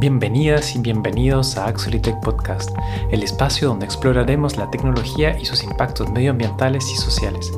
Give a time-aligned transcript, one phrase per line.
[0.00, 2.70] Bienvenidas y bienvenidos a Axolitech Podcast,
[3.10, 7.52] el espacio donde exploraremos la tecnología y sus impactos medioambientales y sociales.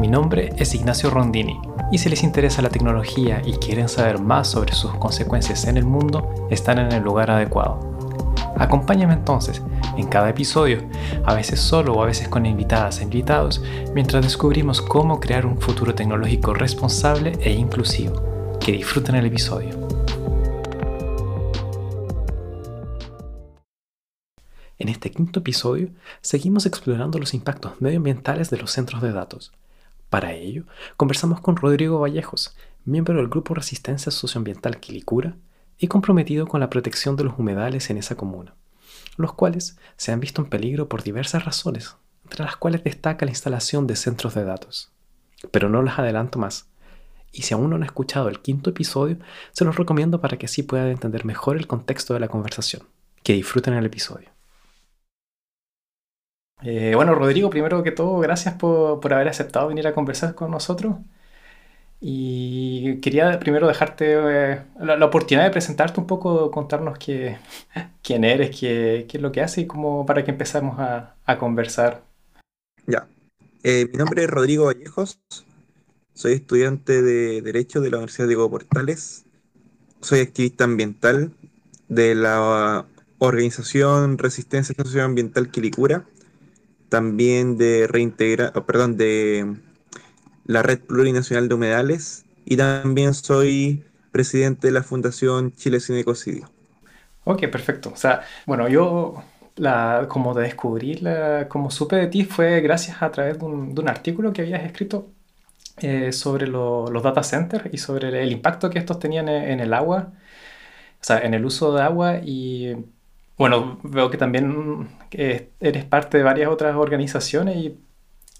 [0.00, 1.60] Mi nombre es Ignacio Rondini
[1.92, 5.84] y si les interesa la tecnología y quieren saber más sobre sus consecuencias en el
[5.84, 7.78] mundo, están en el lugar adecuado.
[8.56, 9.62] Acompáñame entonces
[9.96, 10.82] en cada episodio,
[11.24, 13.62] a veces solo o a veces con invitadas e invitados,
[13.94, 18.58] mientras descubrimos cómo crear un futuro tecnológico responsable e inclusivo.
[18.58, 19.89] Que disfruten el episodio.
[24.90, 25.90] En este quinto episodio
[26.20, 29.52] seguimos explorando los impactos medioambientales de los centros de datos.
[30.08, 30.64] Para ello,
[30.96, 35.36] conversamos con Rodrigo Vallejos, miembro del Grupo Resistencia Socioambiental Quilicura
[35.78, 38.56] y comprometido con la protección de los humedales en esa comuna,
[39.16, 43.30] los cuales se han visto en peligro por diversas razones, entre las cuales destaca la
[43.30, 44.90] instalación de centros de datos.
[45.52, 46.66] Pero no les adelanto más,
[47.30, 49.18] y si aún no han escuchado el quinto episodio,
[49.52, 52.82] se los recomiendo para que así puedan entender mejor el contexto de la conversación.
[53.22, 54.29] Que disfruten el episodio.
[56.62, 60.96] Eh, bueno, Rodrigo, primero que todo, gracias por, haber aceptado venir a conversar con nosotros.
[62.02, 67.36] Y quería primero dejarte eh, la, oportunidad de presentarte un poco, contarnos qué,
[68.02, 72.02] quién eres, qué, es lo que haces y cómo para que empezamos a, conversar.
[72.86, 73.06] Ya.
[73.62, 75.20] Eh, mi nombre es Rodrigo Vallejos.
[76.14, 79.24] Soy estudiante de Derecho de la Universidad de Diego Portales.
[80.00, 81.32] Soy activista ambiental
[81.88, 82.86] de la
[83.18, 86.04] organización Resistencia Socioambiental Quilicura
[86.90, 89.56] también de reintegrar, perdón, de
[90.44, 96.50] la Red Plurinacional de Humedales y también soy presidente de la Fundación Chile Sin Ecocidio.
[97.24, 97.90] Ok, perfecto.
[97.92, 99.22] O sea, bueno, yo
[99.56, 101.02] la, como de descubrir,
[101.48, 105.12] como supe de ti fue gracias a través de un, artículo que habías escrito
[105.78, 110.12] eh, sobre los data centers y sobre el, impacto que estos tenían en el agua,
[111.00, 112.74] o sea, en el uso de agua y
[113.40, 117.78] bueno, veo que también eres parte de varias otras organizaciones y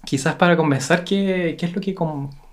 [0.05, 1.95] quizás para comenzar, ¿qué, qué es lo que,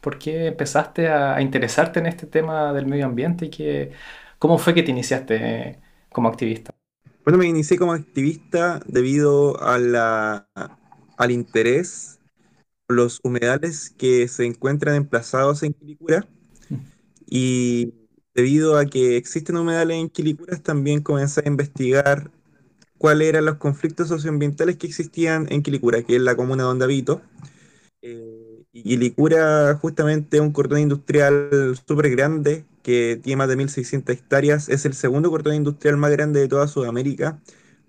[0.00, 3.92] por qué empezaste a, interesarte en este tema del medio ambiente y que,
[4.38, 5.78] cómo fue que te iniciaste
[6.10, 6.75] como activista?
[7.22, 10.48] Bueno, me inicié como activista debido a la,
[11.19, 12.19] al interés
[12.87, 16.26] por los humedales que se encuentran emplazados en Quilicura
[16.70, 16.76] mm.
[17.26, 17.92] y
[18.34, 22.31] debido a que existen humedales en Quilicura también comencé a investigar
[22.98, 27.22] cuáles eran los conflictos socioambientales que existían en Quilicura, que es la comuna donde habito.
[28.03, 34.14] Eh, y Quilicura justamente es un cordón industrial súper grande, que tiene más de 1.600
[34.14, 37.41] hectáreas, es el segundo cordón industrial más grande de toda Sudamérica,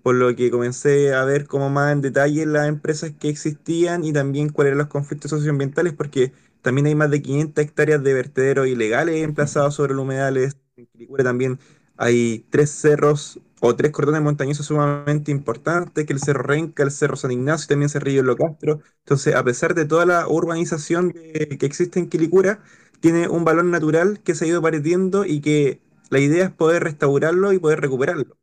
[0.02, 4.12] por lo que comencé a ver como más en detalle las empresas que existían y
[4.12, 6.32] también cuáles eran los conflictos socioambientales, porque
[6.62, 10.56] también hay más de 500 hectáreas de vertederos ilegales emplazados sobre los humedales.
[10.76, 11.58] En Quilicura también
[11.96, 17.16] hay tres cerros o tres cordones montañosos sumamente importantes, que el Cerro Renca, el Cerro
[17.16, 18.80] San Ignacio también Cerrillo Lo Castro.
[19.00, 22.62] Entonces, a pesar de toda la urbanización que existe en Quilicura,
[23.00, 26.82] tiene un valor natural que se ha ido perdiendo y que la idea es poder
[26.84, 28.36] restaurarlo y poder recuperarlo.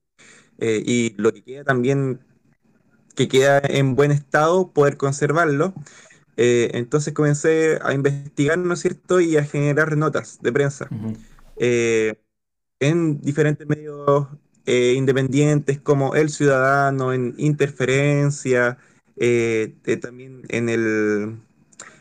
[0.60, 2.20] Eh, y lo que queda también,
[3.16, 5.74] que queda en buen estado, poder conservarlo.
[6.38, 10.88] Eh, entonces comencé a investigar, ¿no es cierto?, y a generar notas de prensa
[12.80, 14.28] en diferentes medios
[14.68, 18.78] eh, independientes como El Ciudadano, en Interferencia,
[19.16, 21.38] eh, también en el,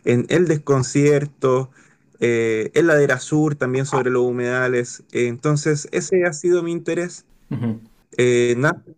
[0.04, 1.71] en el Desconcierto,
[2.19, 5.05] eh, en Ladera Sur también sobre los humedales.
[5.12, 7.25] entonces, ese ha sido mi interés.
[7.49, 8.97] nace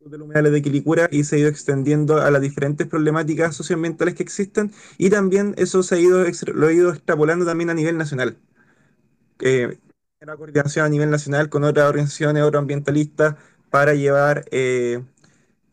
[0.00, 4.14] de los humedales de Quilicura y se ha ido extendiendo a las diferentes problemáticas socioambientales
[4.14, 6.22] que existen y también eso se ha ido,
[6.52, 8.36] lo he ido extrapolando también a nivel nacional
[10.26, 13.36] la coordinación a nivel nacional con otras organizaciones, otros ambientalistas,
[13.70, 15.02] para llevar eh,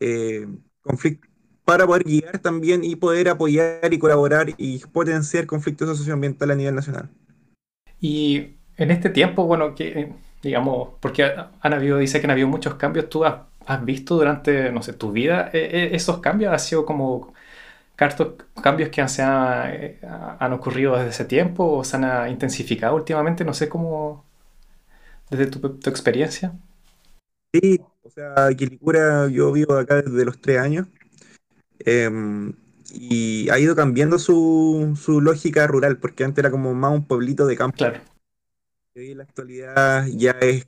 [0.00, 0.46] eh,
[0.80, 1.30] conflictos,
[1.66, 6.74] para poder guiar también y poder apoyar y colaborar y potenciar conflictos socioambientales a nivel
[6.74, 7.10] nacional.
[8.00, 11.30] Y en este tiempo, bueno, que digamos, porque
[11.60, 13.40] han habido, dice que han habido muchos cambios, ¿tú has,
[13.84, 16.54] visto durante, no sé, tu vida eh, esos cambios?
[16.54, 17.34] ¿Ha sido como
[18.62, 19.98] cambios que se han,
[20.38, 23.44] han ocurrido desde ese tiempo o se han intensificado últimamente?
[23.44, 24.27] No sé cómo,
[25.30, 26.52] desde tu, experiencia?
[27.52, 30.86] Sí, o sea, Quilicura yo vivo acá desde los tres años
[31.80, 32.52] em,
[32.92, 37.56] y ha ido cambiando su, lógica rural, porque antes era como más un pueblito de
[37.56, 37.76] campo.
[37.76, 38.00] Claro.
[38.96, 40.66] Hoy en la actualidad ya es,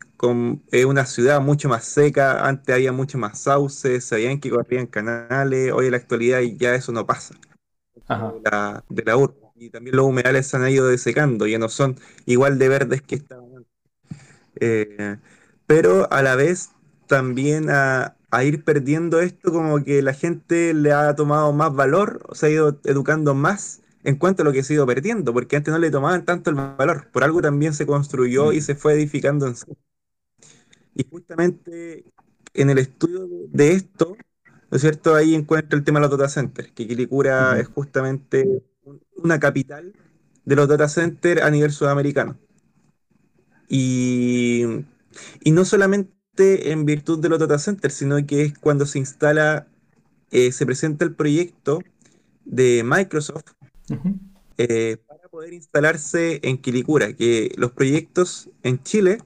[0.70, 5.72] es una ciudad mucho más seca, antes había mucho más sauces, sabían que corrían canales,
[5.72, 7.34] hoy en la actualidad ya eso no pasa.
[7.94, 9.50] De la, de la urba.
[9.56, 13.16] Y también los humedales se han ido desecando, ya no son igual de verdes que
[13.16, 13.49] estaban
[14.60, 15.18] eh,
[15.66, 16.70] pero a la vez
[17.06, 22.22] también a, a ir perdiendo esto como que la gente le ha tomado más valor,
[22.28, 25.32] o se ha ido educando más en cuanto a lo que se ha ido perdiendo,
[25.32, 28.74] porque antes no le tomaban tanto el valor, por algo también se construyó y se
[28.74, 29.66] fue edificando en sí.
[30.94, 32.04] Y justamente
[32.54, 34.16] en el estudio de esto,
[34.70, 35.14] ¿no es cierto?
[35.14, 38.62] Ahí encuentra el tema de los data centers, que Quilicura es justamente
[39.16, 39.92] una capital
[40.44, 42.38] de los data centers a nivel sudamericano.
[43.70, 44.64] Y,
[45.44, 49.68] y no solamente en virtud de los data centers, sino que es cuando se instala,
[50.32, 51.80] eh, se presenta el proyecto
[52.44, 53.52] de Microsoft
[54.58, 59.18] eh, para poder instalarse en Quilicura, que los proyectos en Chile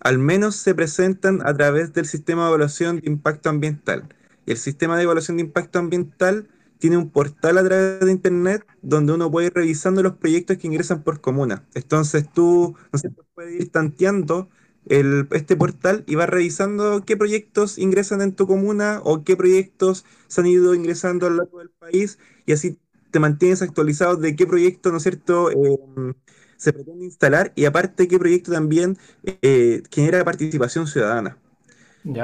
[0.00, 4.08] al menos se presentan a través del sistema de evaluación de impacto ambiental.
[4.46, 6.48] Y el sistema de evaluación de impacto ambiental
[6.82, 10.66] tiene un portal a través de internet donde uno puede ir revisando los proyectos que
[10.66, 11.64] ingresan por comuna.
[11.74, 14.48] Entonces tú no sé, puedes ir tanteando
[14.86, 20.04] el, este portal y vas revisando qué proyectos ingresan en tu comuna o qué proyectos
[20.26, 22.80] se han ido ingresando a lo largo del país y así
[23.12, 26.14] te mantienes actualizado de qué proyecto, ¿no es cierto?, em,
[26.56, 31.38] se pretende instalar y aparte qué proyecto también eh, genera participación ciudadana.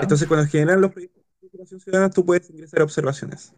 [0.01, 3.55] Entonces cuando generan los proyectos de participación ciudadana tú puedes ingresar observaciones.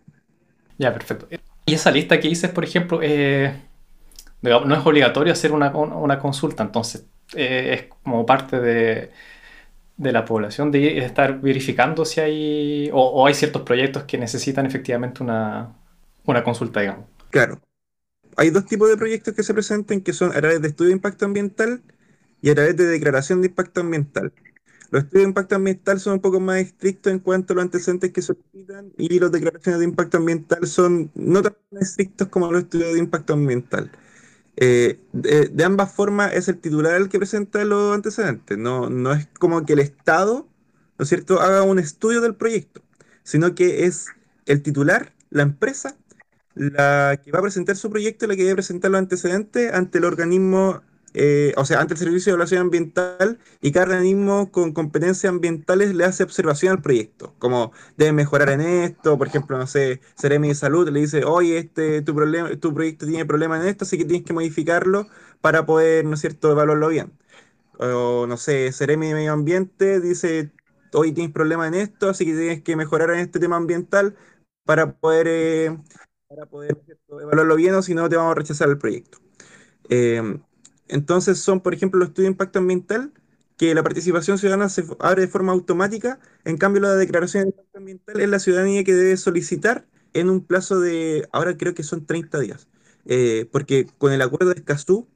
[0.80, 1.28] Ya, perfecto.
[1.66, 3.54] Y esa lista que dices, por ejemplo, eh,
[4.40, 7.04] no es obligatorio hacer una, consulta, entonces
[7.34, 9.10] eh, es como parte de,
[9.98, 15.76] la población de estar verificando si hay o, hay ciertos proyectos que necesitan efectivamente una,
[16.24, 17.04] una consulta, digamos.
[17.28, 17.60] Claro.
[18.38, 20.94] Hay dos tipos de proyectos que se presentan, que son a través de estudio de
[20.94, 21.82] impacto ambiental
[22.40, 24.32] y a través de declaración de impacto ambiental.
[24.90, 28.12] Los estudios de impacto ambiental son un poco más estrictos en cuanto a los antecedentes
[28.12, 32.94] que solicitan y las declaraciones de impacto ambiental son no tan estrictos como los estudios
[32.94, 33.90] de impacto ambiental.
[34.56, 39.28] Eh, de, ambas formas es el titular el que presenta los antecedentes, no, no es
[39.38, 40.48] como que el Estado,
[40.98, 42.82] ¿no es cierto?, haga un estudio del proyecto,
[43.22, 44.08] sino que es
[44.46, 45.96] el titular, la empresa,
[46.54, 50.04] la que va a presentar su proyecto, la que debe presentar los antecedentes ante el
[50.04, 50.82] organismo,
[51.14, 55.94] eh, o sea, ante el Servicio de Evaluación Ambiental y cada organismo con competencias ambientales
[55.94, 60.48] le hace observación al proyecto, como debe mejorar en esto, por ejemplo, no sé, Seremi
[60.48, 64.24] de Salud le dice, oye, este, tu, proyecto tiene problemas en esto, así que tienes
[64.24, 65.08] que modificarlo
[65.40, 67.12] para poder, ¿no es cierto?, evaluarlo bien.
[67.78, 70.52] O, no sé, Seremi de Medio Ambiente dice,
[70.92, 74.16] hoy tienes problemas en esto, así que tienes que mejorar en este tema ambiental
[74.64, 75.78] para poder eh,
[76.28, 76.78] para poder
[77.08, 79.18] evaluarlo bien o si no te vamos a rechazar el proyecto.
[79.88, 80.38] Eh,
[80.90, 83.12] entonces son, por ejemplo, los estudios de impacto ambiental,
[83.56, 87.78] que la participación ciudadana se abre de forma automática, en cambio la declaración de impacto
[87.78, 92.06] ambiental es la ciudadanía que debe solicitar en un plazo de, ahora creo que son
[92.06, 92.68] 30 días,
[93.06, 95.08] eh, porque con el acuerdo de Escazú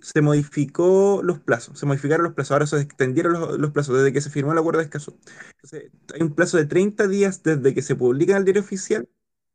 [0.00, 4.20] se modificó los plazos, se modificaron los plazos, ahora se extendieron los, plazos desde que
[4.20, 5.18] se firmó el acuerdo de Escazú.
[5.56, 9.08] Entonces, hay un plazo de 30 días desde que se publica en el diario oficial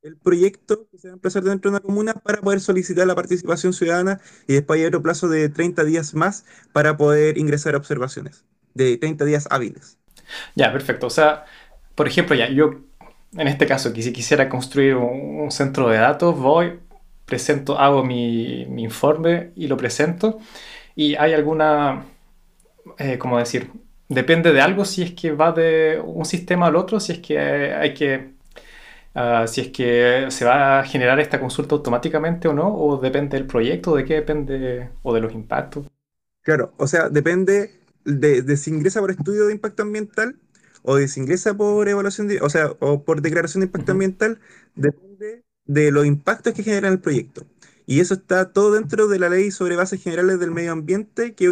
[0.03, 3.15] el proyecto que se va a empezar dentro de una comuna para poder solicitar la
[3.15, 7.77] participación ciudadana y después hay otro plazo de 30 días más para poder ingresar a
[7.77, 9.97] observaciones, de 30 días hábiles.
[10.55, 11.07] Ya, perfecto.
[11.07, 11.45] O sea,
[11.95, 12.81] por ejemplo, ya yo,
[13.37, 16.79] en este caso, si quisiera construir un, centro de datos, voy,
[17.25, 20.39] presento, hago mi, informe y lo presento.
[20.95, 22.05] Y hay alguna,
[22.97, 23.71] eh, ¿cómo decir?
[24.09, 27.39] Depende de algo si es que va de un sistema al otro, si es que
[27.39, 28.33] hay que
[29.15, 33.37] Ah, si es que se va a generar esta consulta automáticamente o no, o depende
[33.37, 35.85] del proyecto, de qué depende, o de los impactos.
[36.41, 37.71] Claro, o sea, depende
[38.05, 40.37] de, si ingresa por estudio de impacto ambiental
[40.81, 44.39] o de si ingresa por evaluación, de, o sea, o por declaración de impacto ambiental,
[44.75, 47.45] depende de los impactos que genera el proyecto.
[47.85, 51.45] Y eso está todo dentro de la ley sobre bases generales del medio ambiente que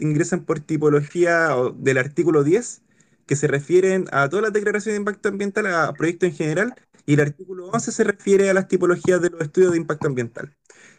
[0.00, 2.82] ingresan por tipología del artículo 10,
[3.26, 6.74] que se refieren a todas las declaraciones de impacto ambiental, a proyectos en general,
[7.06, 10.54] y el artículo 11 se refiere a las tipologías de los estudios de impacto ambiental.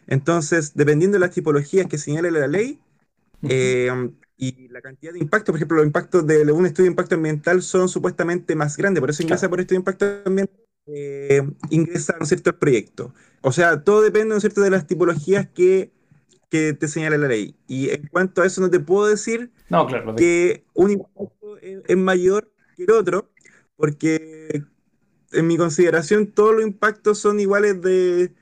[0.06, 2.78] Entonces, dependiendo de las tipologías que señale la ley
[3.42, 3.90] eh,
[4.36, 7.62] y la cantidad de impacto, por ejemplo, los impactos de un estudio de impacto ambiental
[7.62, 12.26] son supuestamente más grandes, por eso ingresa por estudio de impacto ambiental, eh, ingresa ¿no
[12.26, 12.50] cierto?
[12.50, 13.12] el proyecto.
[13.40, 14.60] O sea, todo depende ¿no cierto?
[14.60, 15.92] de las tipologías que,
[16.48, 17.56] que te señala la ley.
[17.66, 21.96] Y en cuanto a eso, no te puedo decir no, claro, que un impacto es
[21.96, 23.30] mayor que el otro,
[23.76, 24.62] porque
[25.32, 28.32] en mi consideración, todos los impactos son iguales de,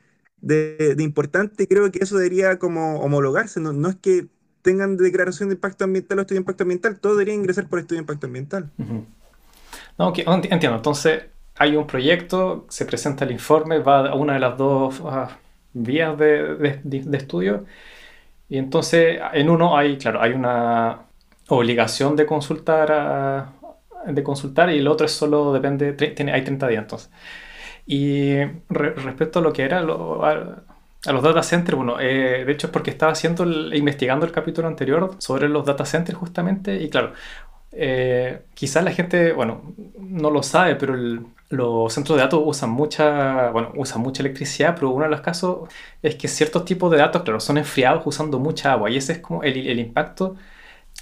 [0.41, 1.67] de, importante.
[1.67, 3.61] Creo que eso debería como homologarse.
[3.61, 4.27] No, es que
[4.63, 7.99] tengan declaración de impacto ambiental o estudio de impacto ambiental, todo debería ingresar por estudio
[7.99, 8.71] de impacto ambiental.
[9.99, 10.77] No, entiendo.
[10.77, 11.25] Entonces,
[11.57, 15.37] hay un proyecto, se presenta el informe, va a una de las dos ah,
[15.73, 17.65] vías de, de, estudio.
[18.49, 21.03] Y entonces, en uno hay, claro, hay una
[21.49, 23.53] obligación de consultar,
[24.07, 27.11] de consultar y el otro es solo depende, tiene, hay 30 días entonces.
[27.87, 28.37] Y
[28.69, 29.83] respecto a lo que era a,
[31.13, 33.45] los data centers, bueno, eh, de hecho es porque estaba haciendo
[33.75, 37.13] investigando el capítulo anterior sobre los data centers justamente y claro,
[37.73, 40.95] eh, quizás la gente, bueno, no lo sabe, pero
[41.51, 45.69] los centros de datos usan mucha, bueno, usan mucha electricidad, pero uno de los casos
[46.03, 49.19] es que ciertos tipos de datos, claro, son enfriados usando mucha agua y ese es
[49.19, 50.37] como el, el impacto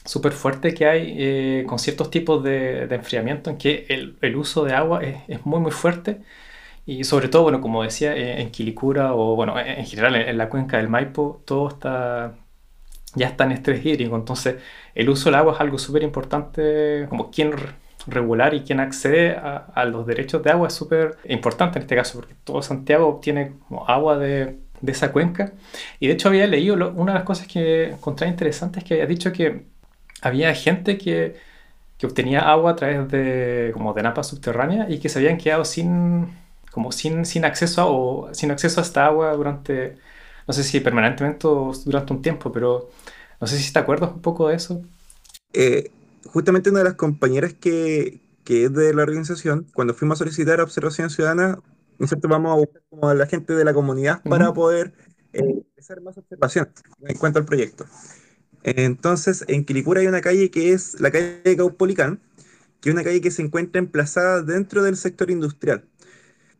[0.04, 4.36] súper fuerte que hay eh, con ciertos tipos de, de, enfriamiento en que el, el
[4.36, 6.22] uso de agua es, es, muy muy fuerte
[6.86, 10.48] y sobre todo, bueno, como decía, eh, en Quilicura o bueno, en general en, la
[10.48, 12.34] cuenca del Maipo todo está
[13.14, 14.56] ya está en estrés hídrico, entonces
[14.94, 17.52] el uso del agua es algo súper importante, como quién
[18.06, 21.96] regular y quién accede a, a, los derechos de agua es súper importante en este
[21.96, 25.52] caso, porque todo Santiago obtiene como agua de, de, esa cuenca.
[26.00, 28.94] Y de hecho había leído, lo, una de las cosas que encontré interesante es que
[28.94, 29.71] había dicho que
[30.22, 31.36] había gente que,
[31.98, 35.64] que, obtenía agua a través de, como de napas subterráneas y que se habían quedado
[35.64, 36.28] sin,
[36.70, 39.96] como sin, sin, acceso a, o, sin acceso a esta agua durante,
[40.46, 42.90] no sé si permanentemente o durante un tiempo, pero
[43.40, 44.82] no sé si te acuerdas un poco de eso.
[45.52, 45.90] Eh,
[46.26, 50.60] justamente una de las compañeras que, que, es de la organización, cuando fuimos a solicitar
[50.60, 51.58] observación ciudadana,
[52.06, 52.28] ¿cierto?
[52.28, 54.54] vamos a buscar como a la gente de la comunidad para uh -huh.
[54.54, 54.94] poder
[55.32, 56.72] eh, hacer más observaciones
[57.06, 57.84] en cuanto al proyecto.
[58.64, 62.20] Entonces, en Quilicura hay una calle que es la calle Caupolicán,
[62.80, 65.88] que es una calle que se encuentra emplazada dentro del sector industrial.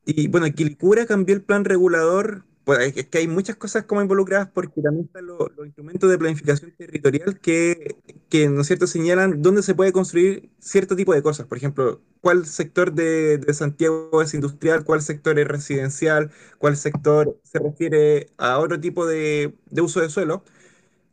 [0.05, 4.49] Y bueno, Quilicura cambió el plan regulador, pues es que hay muchas cosas como involucradas
[4.53, 7.97] porque también están los, los instrumentos de planificación territorial que,
[8.29, 11.47] que, ¿no es cierto?, señalan dónde se puede construir cierto tipo de cosas.
[11.47, 17.39] Por ejemplo, cuál sector de, de Santiago es industrial, cuál sector es residencial, cuál sector
[17.45, 20.45] se refiere a otro tipo de, de uso de suelo.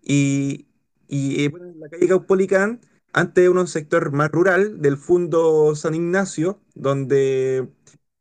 [0.04, 0.68] Y,
[1.10, 2.82] y bueno, en la calle Caupolicán,
[3.14, 7.68] antes era un sector más rural del Fundo San Ignacio, donde,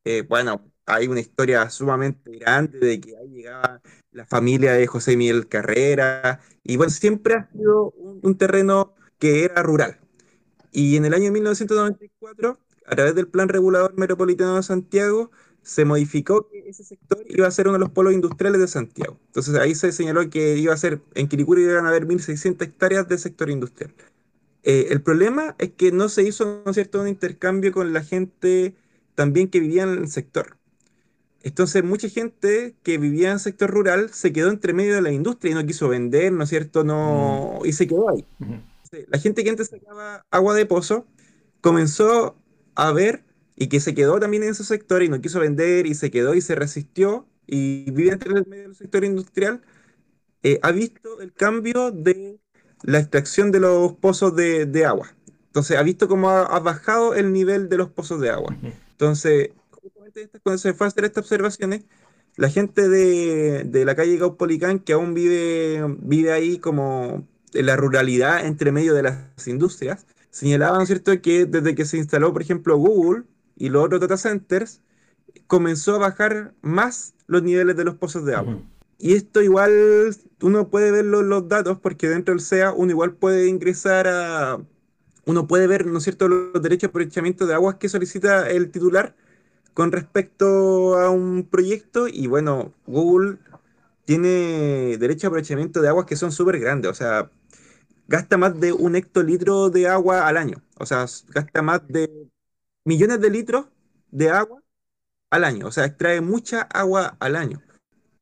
[0.05, 5.17] eh, bueno, hay una historia sumamente grande de que ahí llegaba la familia de José
[5.17, 10.01] Miguel Carrera, y bueno, siempre ha sido un, un terreno que era rural.
[10.73, 15.31] Y en el año 1994, a través del Plan Regulador Metropolitano de Santiago,
[15.63, 19.19] se modificó que ese sector iba a ser uno de los polos industriales de Santiago.
[19.27, 23.09] Entonces ahí se señaló que iba a ser, en Quilicura iban a haber 1.600 hectáreas
[23.09, 23.93] de sector industrial.
[24.63, 28.75] Eh, el problema es que no se hizo, ¿no cierto?, un intercambio con la gente
[29.15, 30.57] también que vivía en el sector.
[31.43, 35.13] Entonces mucha gente que vivía en el sector rural se quedó entre medio de la
[35.13, 38.27] industria y no quiso vender, ¿no es cierto?, no, y se quedó ahí.
[39.09, 41.07] La gente que antes sacaba agua de pozo
[41.61, 42.37] comenzó
[42.75, 43.25] a ver
[43.59, 46.35] y que se quedó también en ese sector y no quiso vender y se quedó
[46.35, 49.63] y se resistió y vive entre el medio del sector industrial,
[50.43, 52.39] eh, ha visto el cambio de
[52.83, 55.13] la extracción de los pozos de, de agua.
[55.47, 58.57] Entonces ha visto cómo ha, ha, bajado el nivel de los pozos de agua.
[58.93, 61.85] Entonces, justamente cuando se fue a hacer estas observaciones,
[62.37, 67.75] la gente de, de la calle Caupolicán, que aún vive, vive ahí como en la
[67.77, 72.77] ruralidad entre medio de las industrias, señalaban, ¿cierto?, que desde que se instaló, por ejemplo,
[72.77, 73.25] Google,
[73.59, 74.81] y los otros data centers,
[75.47, 78.59] comenzó a bajar más los niveles de los pozos de agua.
[78.99, 83.15] Y esto igual uno puede ver los, los, datos porque dentro del SEA uno igual
[83.15, 84.59] puede ingresar a...
[85.27, 88.71] Uno puede ver, ¿no es cierto?, los derechos de aprovechamiento de aguas que solicita el
[88.71, 89.15] titular
[89.75, 93.39] con respecto a un proyecto y bueno, Google
[94.07, 97.31] tiene derechos de aprovechamiento de aguas que son súper grandes, o sea,
[98.09, 102.28] gasta más de un hectolitro de agua al año, o sea, gasta más de
[102.89, 103.67] millones de litros
[104.11, 104.63] de agua
[105.31, 107.63] al año, o sea, extrae mucha agua al año.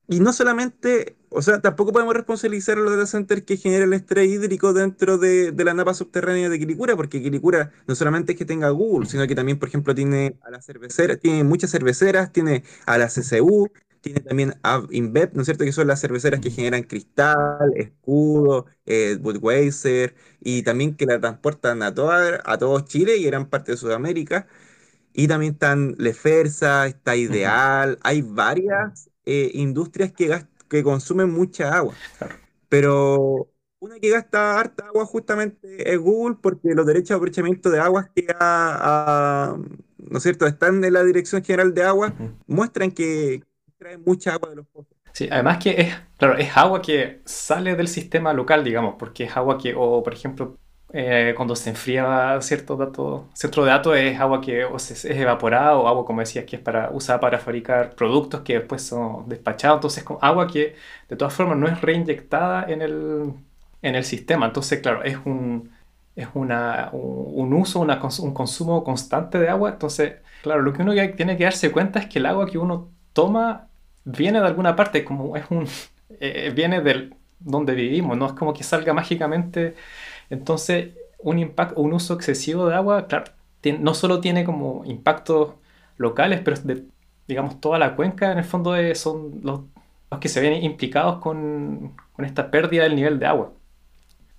[0.09, 3.95] Y no solamente, o sea, tampoco podemos responsabilizar a los data centers que generan el
[3.95, 8.39] estrés hídrico dentro de, de, la napa subterránea de Quilicura, porque Quilicura no solamente es
[8.39, 12.33] que tenga Google, sino que también, por ejemplo, tiene a las cerveceras, tiene muchas cerveceras,
[12.33, 13.71] tiene a la CCU,
[14.07, 15.65] tiene también a InBev, ¿no es cierto?
[15.65, 21.83] Que son las cerveceras que generan Cristal, Escudo, eh, Budweiser, y también que la transportan
[21.83, 24.47] a, toda, a todo Chile y eran parte de Sudamérica.
[25.13, 28.01] Y también están Lefersa, está Ideal, uh -huh.
[28.05, 31.95] hay varias eh, industrias que, que consumen mucha agua.
[32.19, 32.37] Claro.
[32.69, 37.81] Pero una que gasta harta agua justamente es Google porque los derechos de aprovechamiento de
[37.81, 38.27] aguas que
[39.99, 40.47] ¿no es cierto?
[40.47, 42.35] están en la Dirección General de Agua uh -huh.
[42.47, 43.43] muestran que
[43.87, 44.97] trae mucha agua de los pozos.
[45.13, 49.37] Sí, además que es, claro, es agua que sale del sistema local, digamos, porque es
[49.37, 50.59] agua que, o por ejemplo,
[50.93, 55.77] eh, cuando se enfría cierto dato, cierto dato es agua que o se, es evaporada
[55.77, 59.79] o agua, como decías, que es para, usada para fabricar productos que después son despachados.
[59.79, 60.77] Entonces, agua que
[61.09, 63.33] de todas formas no es reinyectada en el,
[63.83, 64.47] en el sistema.
[64.47, 65.71] Entonces, claro, es un,
[66.15, 69.71] es una, un uso, una, un consumo constante de agua.
[69.71, 72.91] Entonces, claro, lo que uno tiene que darse cuenta es que el agua que uno
[73.13, 73.69] toma
[74.07, 75.67] viene de alguna parte, como es un,
[76.21, 79.75] eh, viene del donde vivimos, no es como que salga mágicamente.
[80.31, 83.33] Entonces, un impacto, un uso excesivo de agua, claro,
[83.81, 85.55] no solo tiene como impactos
[85.99, 86.85] locales, pero de,
[87.29, 89.61] digamos, toda la cuenca en el fondo son los,
[90.11, 93.53] los, que se ven implicados con, con, esta pérdida del nivel de agua.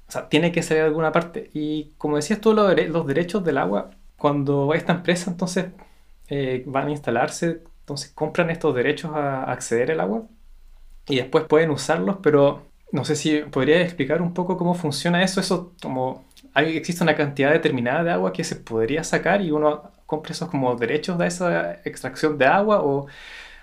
[0.07, 1.49] O sea, tiene que ser de alguna parte.
[1.53, 5.67] Y como decías tú, los, los derechos del agua, cuando esta empresa entonces
[6.29, 10.23] eh, van a instalarse, entonces compran estos derechos a acceder al agua
[11.07, 15.39] y después pueden usarlos, pero no sé si podría explicar un poco cómo funciona eso.
[15.39, 19.89] Eso como hay, existe una cantidad determinada de agua que se podría sacar y uno
[20.05, 23.07] compra esos como derechos de esa extracción de agua o,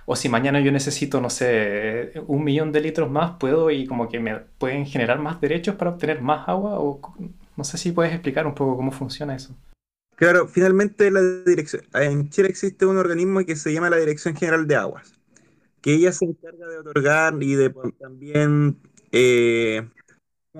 [0.06, 4.08] o si mañana yo necesito, no sé, un millón de litros más, puedo y como
[4.08, 6.98] que me pueden generar más derechos para obtener más agua o
[7.58, 9.54] no sé si puedes explicar un poco cómo funciona eso.
[10.16, 14.66] Claro, finalmente la dirección, en Chile existe un organismo que se llama la Dirección General
[14.66, 15.12] de Aguas,
[15.82, 18.78] que ella se encarga de otorgar y de también
[19.12, 19.88] eh,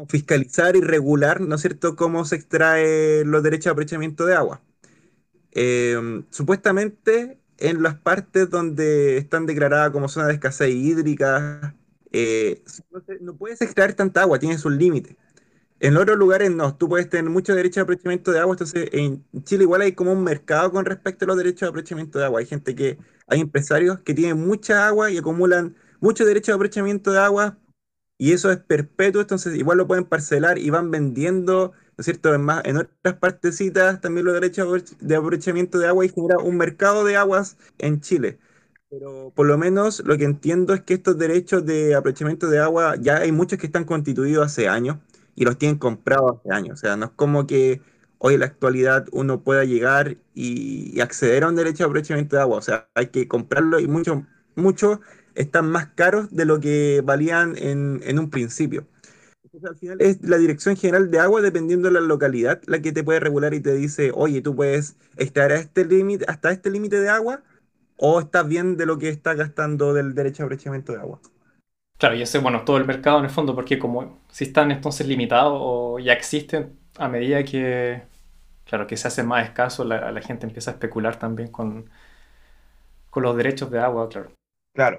[0.08, 4.62] fiscalizar y regular, ¿no es cierto?, cómo se extrae los derechos de aprovechamiento de agua.
[5.52, 11.76] Eh, supuestamente en las partes donde están declaradas como zona de escasez hídrica,
[12.12, 12.62] eh,
[13.20, 15.16] no puedes extraer tanta agua, tienes un límite.
[15.80, 19.24] En otros lugares no, tú puedes tener mucho derecho de aprovechamiento de agua, entonces en
[19.44, 22.40] Chile igual hay como un mercado con respecto a los derechos de aprovechamiento de agua.
[22.40, 27.12] Hay gente que, hay empresarios que tienen mucha agua y acumulan mucho derecho de aprovechamiento
[27.12, 27.58] de agua
[28.18, 32.32] y eso es perpetuo, entonces igual lo pueden parcelar y van vendiendo, ¿no es cierto?
[32.34, 36.56] En, más, en otras partecitas también los derechos de aprovechamiento de agua y genera un
[36.56, 38.38] mercado de aguas en Chile.
[38.90, 42.96] Pero por lo menos lo que entiendo es que estos derechos de aprovechamiento de agua
[43.00, 44.98] ya hay muchos que están constituidos hace años
[45.34, 46.74] y los tienen comprados hace años.
[46.74, 47.80] O sea, no es como que
[48.18, 52.42] hoy en la actualidad uno pueda llegar y, acceder a un derecho de aprovechamiento de
[52.42, 52.58] agua.
[52.58, 54.22] O sea, hay que comprarlo y muchos
[54.56, 55.00] mucho
[55.34, 58.86] están más caros de lo que valían en, un principio.
[59.42, 62.92] Entonces, al final es la Dirección General de Agua, dependiendo de la localidad, la que
[62.92, 66.70] te puede regular y te dice, oye, tú puedes estar a este límite, hasta este
[66.70, 67.42] límite de agua,
[67.96, 71.20] o estás bien de lo que estás gastando del derecho a aprovechamiento de agua.
[71.98, 75.06] Claro, y ese, bueno, todo el mercado en el fondo, porque como si están entonces
[75.06, 78.02] limitados o ya existen a medida que,
[78.66, 81.90] claro, que se hace más escaso, la, la gente empieza a especular también con,
[83.10, 84.30] con los derechos de agua, claro.
[84.74, 84.98] Claro.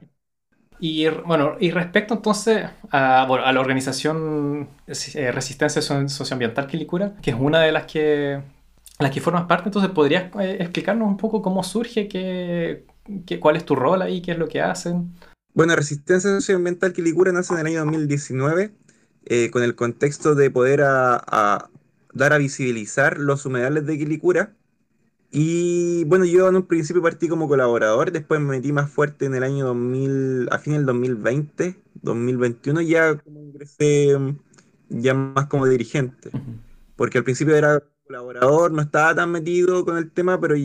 [0.80, 7.32] Y bueno, y respecto entonces a, bueno, a la organización eh, Resistencia Socioambiental Quilicura, que
[7.32, 8.42] es una de las que,
[9.00, 12.86] las que formas parte, entonces podrías eh, explicarnos un poco cómo surge, qué,
[13.26, 15.14] qué, cuál es tu rol ahí, qué es lo que hacen.
[15.56, 18.74] Bueno, Resistencia Socioambiental Quilicura nace en el año 2019
[19.24, 21.70] eh, con el contexto de poder a,
[22.14, 24.54] dar a visibilizar los humedales de Quilicura
[25.32, 29.34] y bueno, yo en un principio partí como colaborador, después me metí más fuerte en
[29.34, 34.18] el año 2000, a fin del 2020, 2021, ya como ingresé
[34.90, 36.32] ya más como dirigente,
[36.98, 40.56] porque al principio era colaborador, no estaba tan metido con el tema, pero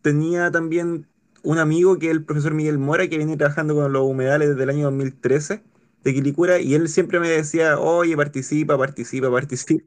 [0.00, 1.06] tenía también
[1.46, 4.64] un amigo que es el profesor Miguel Mora, que viene trabajando con los humedales desde
[4.64, 5.62] el año 2013
[6.02, 9.84] de Quilicura, y él siempre me decía, oye, participa, participa, participa.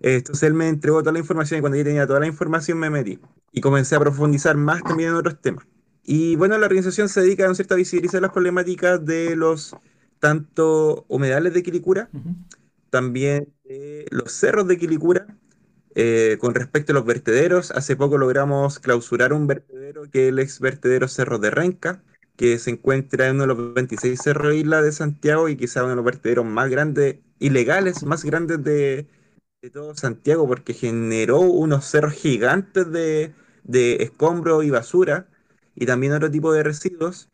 [0.00, 2.88] Entonces él me entregó toda la información y cuando yo tenía toda la información me
[2.88, 3.18] metí
[3.52, 5.66] y comencé a profundizar más también en otros temas.
[6.02, 7.74] Y bueno, la organización se dedica ¿no cierto?
[7.74, 9.76] a visibilizar las problemáticas de los
[10.18, 12.08] tanto humedales de Quilicura,
[12.88, 15.26] también de los cerros de Quilicura,
[15.94, 17.70] eh, con respecto a los vertederos.
[17.72, 22.02] Hace poco logramos clausurar un vertedero que es el ex vertedero Cerro de Renca,
[22.36, 25.90] que se encuentra en uno de los 26 cerros Isla de Santiago y quizá uno
[25.90, 29.06] de los vertederos más grandes, ilegales, más grandes de,
[29.72, 35.28] todo Santiago porque generó unos cerros gigantes de, de escombro y basura
[35.74, 37.30] y también otro tipo de residuos.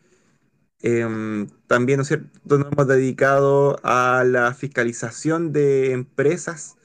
[0.81, 6.76] Em, también nos hemos dedicado a la fiscalización de empresas,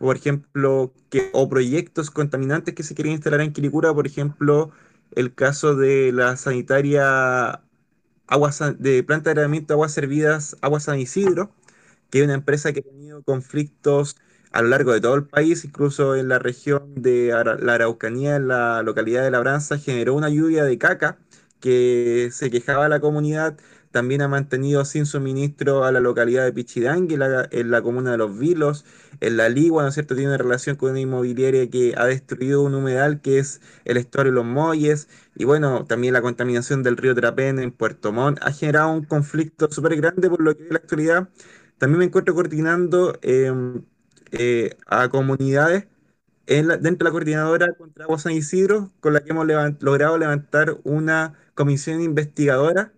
[0.00, 4.72] por ejemplo, que, o proyectos contaminantes que se quieren instalar en Quilicura, por ejemplo,
[5.12, 7.62] el caso de la sanitaria
[8.78, 11.52] de planta de tratamiento de aguas servidas, Agua San Isidro,
[12.10, 14.16] que es una empresa que ha tenido conflictos
[14.52, 17.28] a lo largo de todo el país, incluso en la región de
[17.60, 21.18] la Araucanía, en la localidad de Labranza, generó una lluvia de caca
[21.60, 23.58] que se quejaba la comunidad.
[23.90, 28.38] También ha mantenido sin suministro a la localidad de Pichidangui, en la, comuna de Los
[28.38, 28.84] Vilos,
[29.20, 30.14] en la Ligua, ¿no es cierto?
[30.14, 34.32] Tiene una relación con una inmobiliaria que ha destruido un humedal que es el estuario
[34.32, 35.08] Los Molles.
[35.34, 39.70] Y bueno, también la contaminación del río Trapén en Puerto Montt ha generado un conflicto
[39.70, 41.28] súper grande por lo que es la actualidad.
[41.78, 43.18] También me encuentro coordinando.
[43.22, 43.82] Em,
[44.32, 45.88] eh, a comunidades
[46.46, 49.46] en dentro de la coordinadora contra Agua San Isidro, con la que hemos
[49.80, 52.92] logrado levantar una comisión investigadora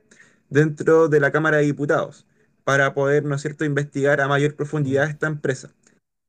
[0.52, 2.26] dentro de la Cámara de Diputados
[2.64, 5.72] para poder, ¿no es cierto?, investigar a mayor profundidad esta empresa.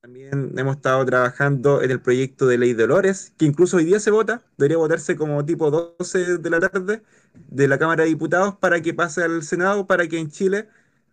[0.01, 3.99] También hemos estado trabajando en el proyecto de ley de olores, que incluso hoy día
[3.99, 7.03] se vota, debería votarse como tipo 12 de la tarde
[7.49, 10.67] de la Cámara de Diputados para que pase al Senado, para que en Chile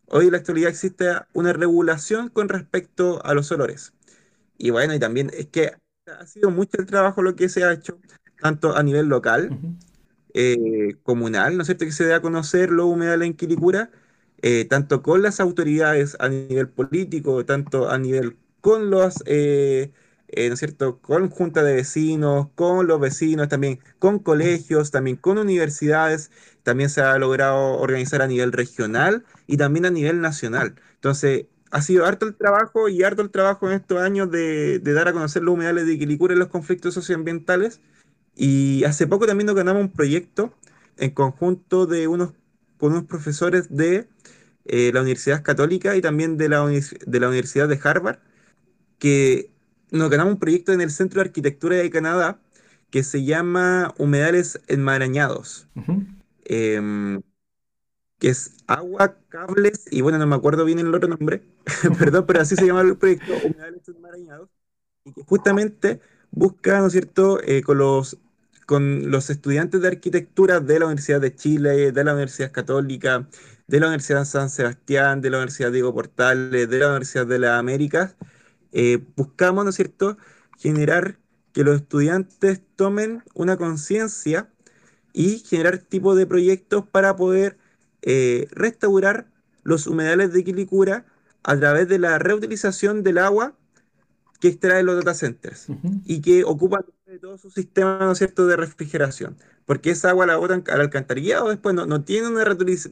[0.07, 3.93] hoy en la actualidad exista una regulación con respecto a los olores.
[4.59, 5.73] Y bueno, y también es que
[6.07, 7.99] ha sido mucho el trabajo lo que se ha hecho,
[8.41, 9.77] tanto a nivel local, Ujú,
[10.35, 13.91] eh, comunal, ¿no es cierto?, que se dé a conocer los humedales en Quilicura,
[14.43, 19.93] eh, tanto con las autoridades a nivel político, tanto a nivel con los, eh,
[20.29, 25.17] eh, ¿no es cierto?, con junta de vecinos, con los vecinos también, con colegios, también
[25.17, 26.31] con universidades,
[26.63, 30.75] también se ha logrado organizar a nivel regional y también a nivel nacional.
[30.95, 34.93] Entonces, ha sido harto el trabajo y harto el trabajo en estos años de, de
[34.93, 37.81] dar a conocer los humedales de Quilicura y los conflictos socioambientales
[38.43, 40.55] y hace poco también nos ganamos un proyecto
[40.97, 42.33] en conjunto de unos,
[42.79, 44.09] con unos profesores de
[44.65, 48.21] eh, la Universidad Católica y también de la, de la Universidad de Harvard,
[48.99, 49.51] que
[49.91, 52.41] nos ganamos un proyecto en el Centro de Arquitectura de Canadá
[52.89, 55.69] que se llama Humedales Enmarañados,
[56.47, 57.21] em,
[58.19, 61.43] que es agua, cables y bueno, no me acuerdo bien el otro nombre,
[61.99, 64.49] perdón, pero así se llama el proyecto, Humedales Enmarañados
[65.05, 66.01] y que justamente
[66.31, 68.19] busca, ¿no es cierto?, eh, con los,
[68.71, 73.27] con los estudiantes de arquitectura de la Universidad de Chile, de la Universidad Católica,
[73.67, 77.59] de la Universidad San Sebastián, de la Universidad Diego Portales, de la Universidad de las
[77.59, 78.15] Américas,
[78.71, 80.17] eh, buscamos, ¿no es cierto?,
[80.57, 81.19] generar
[81.53, 84.49] que los estudiantes tomen una conciencia
[85.13, 87.59] y generar tipo de proyectos para poder
[88.03, 89.27] eh, restaurar
[89.65, 91.07] los humedales de Quilicura
[91.43, 93.57] a través de la reutilización del agua
[94.41, 98.19] que extrae los data centers ujú, y que ocupan de todo su sistema, ¿no es
[98.19, 99.37] cierto?, de refrigeración.
[99.67, 102.45] Porque esa agua la botan al alcantarillado después, no, no tiene una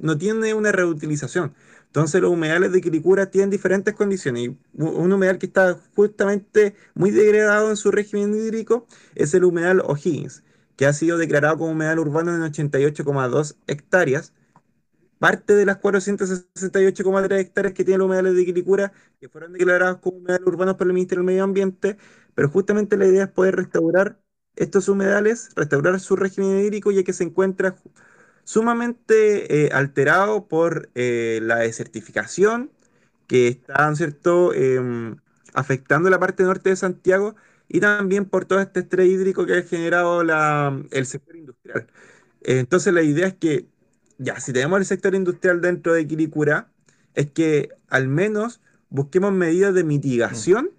[0.03, 1.55] no tiene una reutilización.
[1.87, 4.45] Entonces los humedales de Quilicura tienen diferentes condiciones.
[4.45, 9.81] Y un humedal que está justamente muy degradado en su régimen hídrico es el humedal
[9.81, 10.43] O'Higgins,
[10.77, 14.33] que ha sido declarado como humedal urbano en 88,2 hectáreas
[15.19, 20.19] parte de las 468,3 hectáreas que tiene los humedales de Quilicura, que fueron declarados como
[20.19, 21.97] humedales urbanos por el Ministerio del Medio Ambiente,
[22.35, 24.21] pero justamente la idea es poder restaurar
[24.57, 27.77] estos humedales, restaurar su régimen hídrico, ya que se encuentra
[28.45, 32.73] sumamente eh, alterado por eh, la desertificación
[33.27, 35.17] que está, ¿no es cierto?, em,
[35.55, 37.37] afectando la parte norte de Santiago
[37.69, 40.23] y también por todo este estrés hídrico que ha generado
[40.91, 41.89] el sector industrial.
[42.43, 43.69] Entonces la idea es que,
[44.19, 46.71] ya, si tenemos el sector industrial dentro de Quilicura,
[47.15, 50.71] es que al menos busquemos medidas de mitigación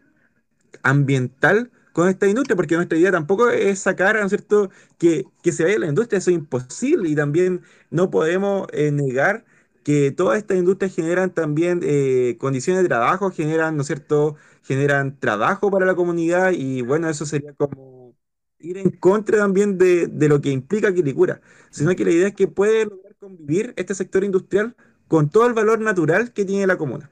[0.83, 5.51] ambiental con esta industria, porque nuestra idea tampoco es sacar, ¿no es cierto?, que, que
[5.51, 9.45] se vaya la industria, eso es imposible y también no podemos eh, negar
[9.83, 15.19] que todas estas industrias generan también eh, condiciones de trabajo, generan, ¿no es cierto?, generan
[15.19, 18.15] trabajo para la comunidad y bueno, eso sería como
[18.59, 22.35] ir en contra también de, de lo que implica Quilicura, sino que la idea es
[22.35, 22.87] que puede
[23.19, 24.75] convivir este sector industrial
[25.07, 27.09] con todo el valor natural que tiene la comuna.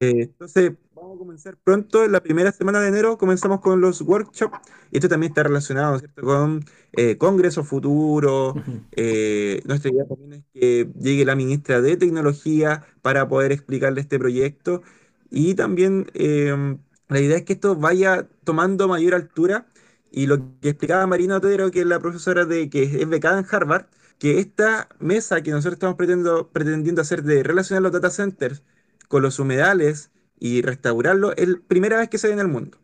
[0.00, 4.58] Eh, entonces, vamos a comenzar pronto, la primera semana de enero comenzamos con los workshops,
[4.90, 6.22] y esto también está relacionado, ¿cierto?
[6.22, 8.54] con eh, congresos futuros.
[8.92, 14.18] eh, nuestra idea también es que llegue la ministra de Tecnología para poder explicarle este
[14.18, 14.82] proyecto,
[15.30, 16.76] y también eh,
[17.08, 19.66] la idea es que esto vaya tomando mayor altura,
[20.10, 23.46] y lo que explicaba Marina Otero, que es la profesora de, que es becada en
[23.50, 23.86] Harvard,
[24.18, 28.62] que esta mesa que nosotros estamos pretendiendo, pretendiendo hacer de relacionar los data centers
[29.08, 32.78] con los humedales y restaurarlo, es la primera vez que se ve en el mundo.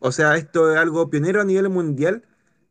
[0.00, 2.24] O sea, esto es algo pionero a nivel mundial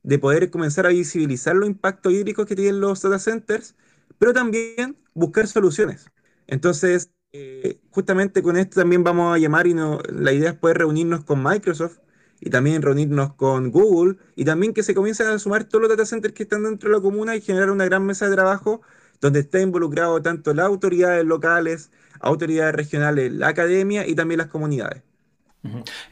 [0.04, 3.76] de poder comenzar a visibilizar los impactos hídricos que tienen los data centers,
[4.20, 6.12] pero también buscar soluciones.
[6.48, 11.26] Entonces, eh, justamente con esto también vamos a llamar y la idea es poder reunirnos
[11.26, 12.00] con Microsoft
[12.40, 16.06] y también reunirnos con Google y también que se comiencen a sumar todos los data
[16.06, 18.82] centers que están dentro de la comuna y generar una gran mesa de trabajo
[19.20, 25.02] donde esté involucrado tanto las autoridades locales, autoridades regionales, la academia y también las comunidades.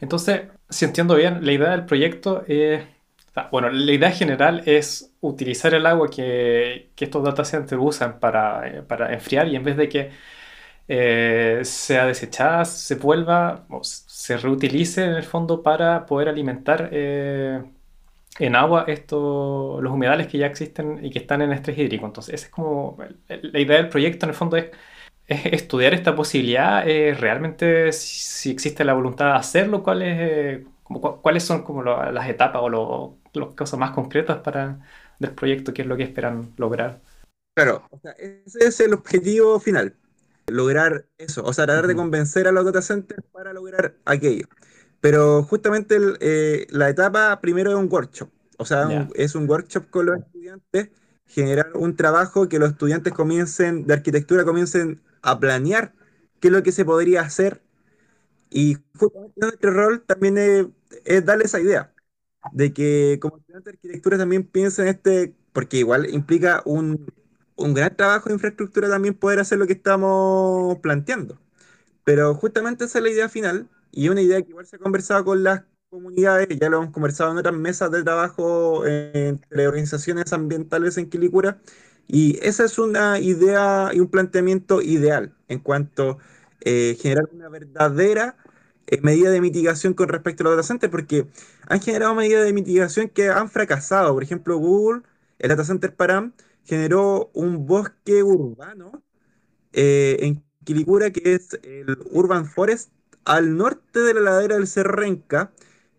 [0.00, 2.82] Entonces, si entiendo bien, la idea del proyecto es,
[3.50, 9.12] bueno, la idea general es utilizar el agua que, estos data centers usan eh, para
[9.14, 10.10] enfriar y en vez de que
[10.88, 17.62] eh, sea desechada, se vuelva se reutilice en el fondo para poder alimentar eh,
[18.38, 22.06] en agua estos, los humedales que ya existen y que están en estrés hídrico.
[22.06, 24.70] Entonces, esa es como la idea del proyecto en el fondo es
[25.28, 30.64] estudiar esta posibilidad, eh, realmente si, existe la voluntad de hacerlo, ¿cuáles,
[31.22, 34.78] cuáles son como las etapas o las cosas más concretas para,
[35.18, 37.00] del proyecto, qué es lo que esperan lograr?
[37.56, 39.96] Claro, ese es el objetivo final,
[40.46, 44.46] lograr eso, o sea, tratar de convencer a los data centers para lograr aquello.
[45.00, 50.06] Pero justamente eh, la etapa primero es un workshop, o sea, es un workshop con
[50.06, 50.90] los estudiantes,
[51.26, 55.92] generar un trabajo que los estudiantes comiencen, de arquitectura comiencen a planear
[56.40, 57.62] qué es lo que se podría hacer.
[58.50, 61.92] Y justamente nuestro rol también es, darle esa idea
[62.52, 67.06] de que como estudiantes de arquitectura también piensen este, porque igual implica un,
[67.56, 71.38] un gran trabajo de infraestructura también poder hacer lo que estamos planteando.
[72.04, 75.24] Pero justamente esa es la idea final y una idea que igual se ha conversado
[75.24, 80.98] con las comunidades, ya lo hemos conversado en otras mesas de trabajo entre organizaciones ambientales
[80.98, 81.60] en Quilicura,
[82.08, 86.18] y esa es una idea y un planteamiento ideal en cuanto a
[86.60, 88.36] eh, generar una verdadera
[88.86, 91.28] eh, medida de mitigación con respecto a los data porque
[91.68, 94.14] han generado medidas de mitigación que han fracasado.
[94.14, 95.02] Por ejemplo, Google,
[95.38, 96.32] el data center Param,
[96.66, 99.02] generó un bosque urbano
[99.72, 102.92] eh, en Quilicura que es el Urban Forest
[103.24, 105.52] al norte de la ladera del Cerrenca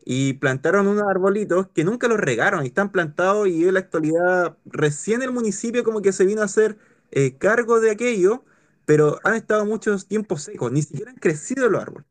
[0.06, 4.58] y plantaron unos arbolitos que nunca los regaron y están plantados y en la actualidad
[4.66, 6.78] recién el municipio como que se vino a hacer
[7.12, 8.44] eh, cargo de aquello,
[8.86, 12.08] pero han estado muchos tiempos secos, ni siquiera han crecido los árboles.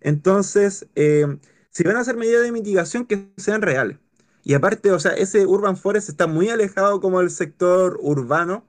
[0.00, 1.26] Entonces, eh,
[1.70, 3.98] si van a hacer medidas de mitigación que sean reales.
[4.42, 8.66] Y aparte, o sea, ese urban forest está muy alejado como del sector urbano.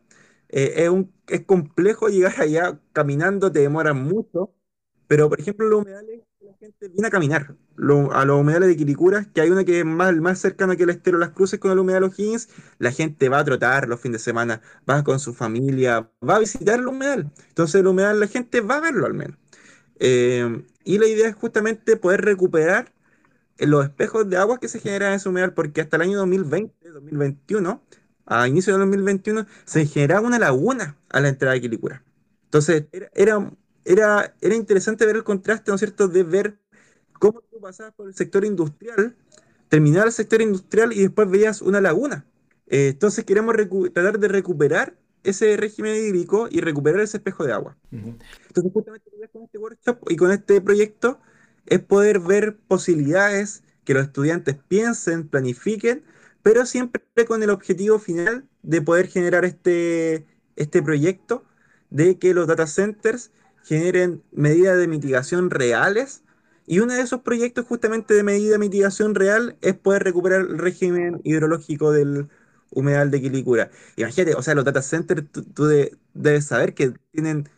[0.50, 4.54] Eh, es, un, es complejo llegar allá caminando, te demora mucho.
[5.08, 7.56] Pero, por ejemplo, los humedales, la gente viene a caminar
[8.12, 10.90] a los humedales de Quiricuras, que hay una que es más, más cercana que el
[10.92, 12.50] estero Las Cruces con el humedal O'Higgins.
[12.78, 16.40] La gente va a trotar los fines de semana, va con su familia, va a
[16.40, 17.32] visitar el humedal.
[17.50, 19.38] Entonces, el humedal, la gente va a verlo al menos.
[20.00, 22.94] Eh, y la idea es justamente poder recuperar
[23.70, 26.90] los espejos de agua que se generan en ese humedal, porque hasta el año 2020,
[26.90, 27.82] 2021,
[28.26, 32.04] a inicio de 2021, se generaba una laguna a la entrada de Quilicura.
[32.46, 33.52] Entonces, era, era
[33.86, 36.60] era, era interesante ver el contraste, ¿no es cierto?, de ver
[37.20, 39.16] cómo tú pasabas por el sector industrial,
[39.70, 42.26] terminaba el sector industrial y después veías una laguna.
[42.68, 43.56] Eh, entonces queremos
[43.94, 47.78] tratar de recuperar ese régimen hídrico y recuperar ese espejo de agua.
[47.92, 51.20] Entonces, justamente con este workshop y con este proyecto
[51.72, 56.04] es poder ver posibilidades que los estudiantes piensen, planifiquen,
[56.44, 61.46] pero siempre con el objetivo final de poder generar este, este proyecto
[61.90, 63.32] de que los data centers
[63.64, 66.24] generen medidas de mitigación reales.
[66.68, 70.58] Y uno de esos proyectos justamente de medida de mitigación real es poder recuperar el
[70.58, 72.28] régimen hidrológico del
[72.72, 73.72] humedal de Quilicura.
[73.96, 75.68] Imagínate, o sea, los data centers, tú,
[76.14, 77.50] debes saber que tienen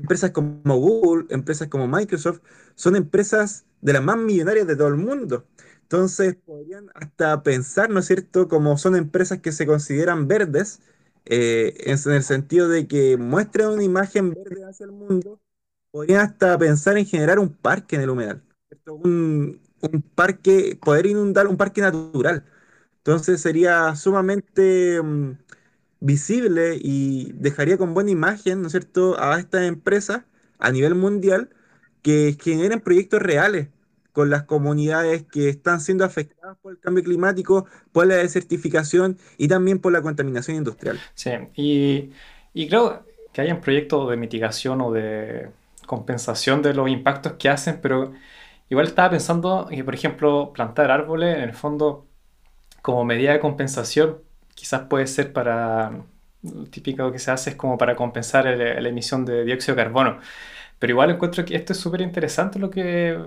[0.00, 2.40] empresas como Google, empresas como Microsoft,
[2.74, 5.46] son empresas de las más millonarias de todo el mundo.
[5.82, 10.80] Entonces, podrían hasta pensar, ¿no es cierto?, como son empresas que se consideran verdes,
[11.26, 15.40] eh, en el sentido de que muestran una imagen verde hacia el mundo
[15.90, 18.42] podrían hasta pensar en generar un parque en el humedal.
[18.86, 19.60] Un,
[20.14, 22.44] parque, poder inundar un parque natural.
[22.98, 25.38] Entonces sería sumamente mm,
[26.00, 30.22] visible y dejaría con buena imagen, ¿no es cierto?, a estas empresas
[30.58, 31.50] a nivel mundial
[32.02, 33.68] que generen proyectos reales
[34.12, 39.48] con las comunidades que están siendo afectadas por el cambio climático, por la desertificación y
[39.48, 40.98] también por la contaminación industrial.
[41.14, 45.50] Sí, y, creo que hayan proyectos de mitigación o de
[45.86, 48.12] compensación de los impactos que hacen, pero
[48.68, 52.06] igual estaba pensando que, por ejemplo, plantar árboles, en el fondo,
[52.82, 54.18] como medida de compensación,
[54.60, 55.90] quizás puede ser para,
[56.42, 60.20] lo típico que se hace es como para compensar la emisión de dióxido de carbono.
[60.78, 63.18] Pero igual encuentro que esto es súper interesante lo que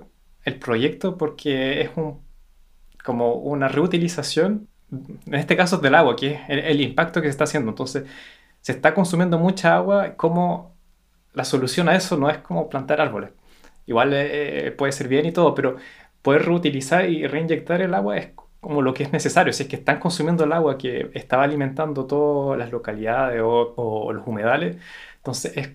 [0.43, 2.21] el proyecto porque es un,
[3.03, 7.31] como una reutilización, en este caso del agua, que es el, el impacto que se
[7.31, 7.71] está haciendo.
[7.71, 8.05] Entonces,
[8.61, 10.73] se está consumiendo mucha agua, ¿cómo
[11.33, 13.31] la solución a eso no es como plantar árboles.
[13.85, 15.77] Igual eh, eh, puede ser bien y todo, pero
[16.21, 18.29] poder reutilizar y reinyectar el agua es
[18.63, 19.53] como lo que es necesario.
[19.53, 24.27] Si es que están consumiendo el agua que estaba alimentando todas las localidades o, los
[24.27, 24.77] humedales,
[25.17, 25.67] entonces es,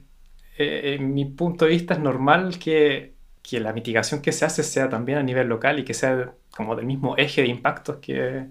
[0.59, 4.63] eh, en mi punto de vista es normal que, que, la mitigación que se hace
[4.65, 8.49] sea también a nivel local y que sea como del mismo eje de impactos que,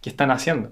[0.00, 0.70] que están haciendo.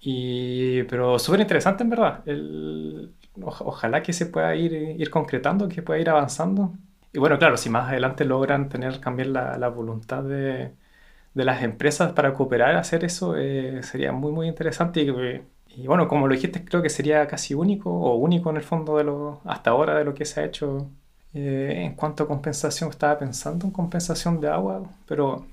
[0.00, 2.22] Y, pero súper interesante en verdad.
[2.28, 6.74] El, ojalá que se pueda ir, ir concretando, que pueda ir avanzando.
[7.12, 10.74] Y bueno, claro, si más adelante logran tener también la, la voluntad de,
[11.34, 15.10] de, las empresas para cooperar, hacer eso, eh, sería muy, muy interesante y,
[15.76, 18.96] y bueno, como lo dijiste, creo que sería casi único o único en el fondo
[18.98, 20.88] de lo, hasta ahora de lo que se ha hecho
[21.34, 22.90] eh, en cuanto a compensación.
[22.90, 25.46] Estaba pensando en compensación de agua, pero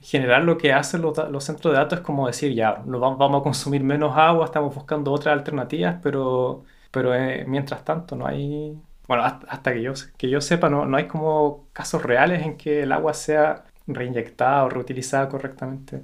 [0.00, 3.42] en general lo que hacen los, centros de datos es como decir, ya, vamos a
[3.42, 8.78] consumir menos agua, estamos buscando otras alternativas, pero, pero eh, mientras tanto no hay...
[9.08, 12.82] Bueno, hasta, que, yo, que yo sepa, no, no hay como casos reales en que
[12.84, 16.02] el agua sea reinyectada o reutilizada correctamente.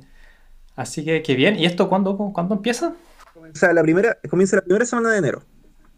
[0.77, 1.57] Así que qué bien.
[1.57, 2.95] ¿Y esto cuándo, cuándo empieza?
[3.35, 5.43] Comienza la, primera, comienza la primera semana de enero,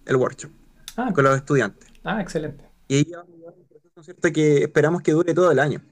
[0.07, 0.51] el workshop,
[0.97, 1.89] ah, con los estudiantes.
[2.05, 2.65] Ah, excelente.
[2.89, 4.33] Y ahí vamos a un proceso ¿cierto?
[4.33, 5.83] que esperamos que dure todo el año.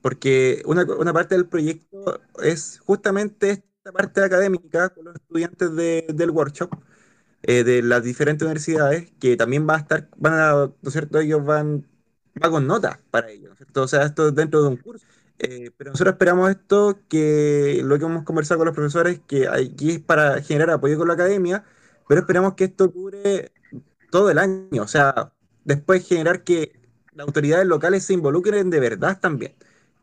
[0.00, 6.06] Porque una, una, parte del proyecto es justamente esta parte académica con los estudiantes de,
[6.12, 6.70] del workshop,
[7.42, 11.20] eh, de las diferentes universidades, que también va a estar, van a, ¿no es cierto?
[11.20, 11.86] Ellos van,
[12.42, 13.82] va con notas para ellos, ¿no es cierto?
[13.82, 15.06] O sea, esto es dentro de un curso.
[15.38, 19.92] Eh, pero nosotros esperamos esto, que lo que hemos conversado con los profesores, que aquí
[19.92, 21.64] es para generar apoyo con la academia,
[22.08, 23.52] pero esperamos que esto dure
[24.10, 25.32] todo el año, o sea,
[25.64, 26.72] después generar que
[27.14, 29.54] las autoridades locales se involucren de verdad también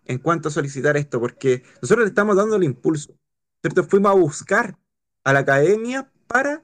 [0.05, 3.13] en cuanto a solicitar esto, porque nosotros le estamos dando el impulso,
[3.61, 3.83] ¿cierto?
[3.83, 4.77] Fuimos a buscar
[5.23, 6.63] a la academia para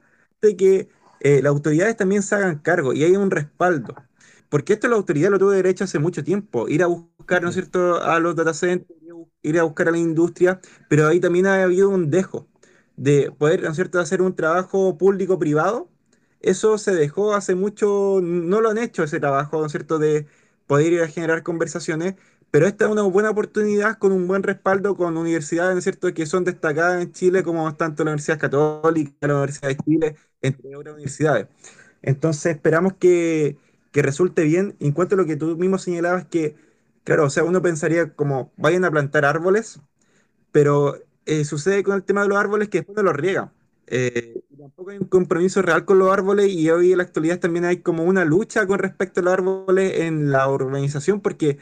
[0.54, 0.88] que
[1.20, 3.94] eh, las autoridades también se hagan cargo y haya un respaldo.
[4.48, 7.54] Porque esto la autoridad lo tuvo derecho hace mucho tiempo, ir a buscar, ¿no es
[7.54, 8.98] cierto?, a los data centers,
[9.42, 12.48] ir a buscar a la industria, pero ahí también ha habido un dejo
[12.96, 15.88] de poder, ¿no es cierto?, hacer un trabajo público-privado.
[16.40, 20.26] Eso se dejó hace mucho, no lo han hecho ese trabajo, ¿no es cierto?, de
[20.66, 22.14] poder ir a generar conversaciones,
[22.50, 26.12] pero esta es una buena oportunidad con un buen respaldo con universidades, ¿no es cierto?,
[26.14, 30.76] que son destacadas en Chile, como tanto la Universidad Católica, la Universidad de Chile, entre
[30.76, 31.48] otras universidades.
[32.02, 33.58] Entonces esperamos que,
[33.92, 34.76] que resulte bien.
[34.80, 36.56] En cuanto a lo que tú mismo señalabas, que,
[37.06, 39.80] claro, o sea, uno pensaría como vayan a plantar árboles,
[40.52, 43.52] pero eh, sucede con el tema de los árboles que después no los riegan.
[43.86, 47.64] Eh, tampoco hay un compromiso real con los árboles y hoy en la actualidad también
[47.64, 51.58] hay como una lucha con respecto a los árboles en la urbanización porque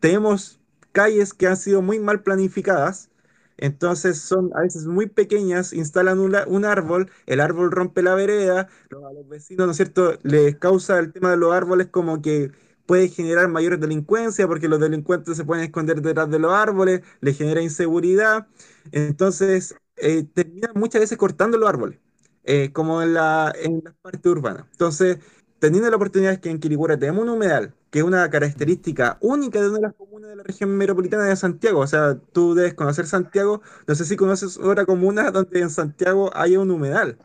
[0.00, 0.60] tenemos
[0.92, 3.10] calles que han sido muy mal planificadas
[3.58, 9.12] entonces son a veces muy pequeñas, instalan un, árbol, el árbol rompe la vereda, a
[9.12, 12.52] los vecinos, ¿no es cierto?, les causa el tema de los árboles como que
[12.88, 17.38] puede generar mayor delincuencia porque los delincuentes se pueden esconder detrás de los árboles, les
[17.38, 18.48] genera inseguridad.
[18.92, 22.00] Entonces, eh, terminan muchas veces cortando los árboles,
[22.44, 24.66] eh, como en la, en la parte urbana.
[24.72, 25.18] Entonces,
[25.58, 29.68] teniendo la oportunidad que en Quiricura tenemos un humedal, que es una característica única de
[29.68, 31.80] una de las comunas de la región metropolitana de Santiago.
[31.80, 36.30] O sea, tú debes conocer Santiago, no sé si conoces otra comuna donde en Santiago
[36.34, 37.18] hay un humedal.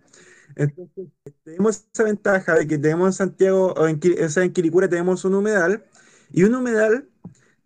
[0.56, 1.08] Entonces,
[1.44, 5.26] tenemos esa ventaja de que tenemos en Santiago, o, en, o sea, en Quiricura tenemos
[5.26, 5.86] un humedal,
[6.32, 7.10] y un humedal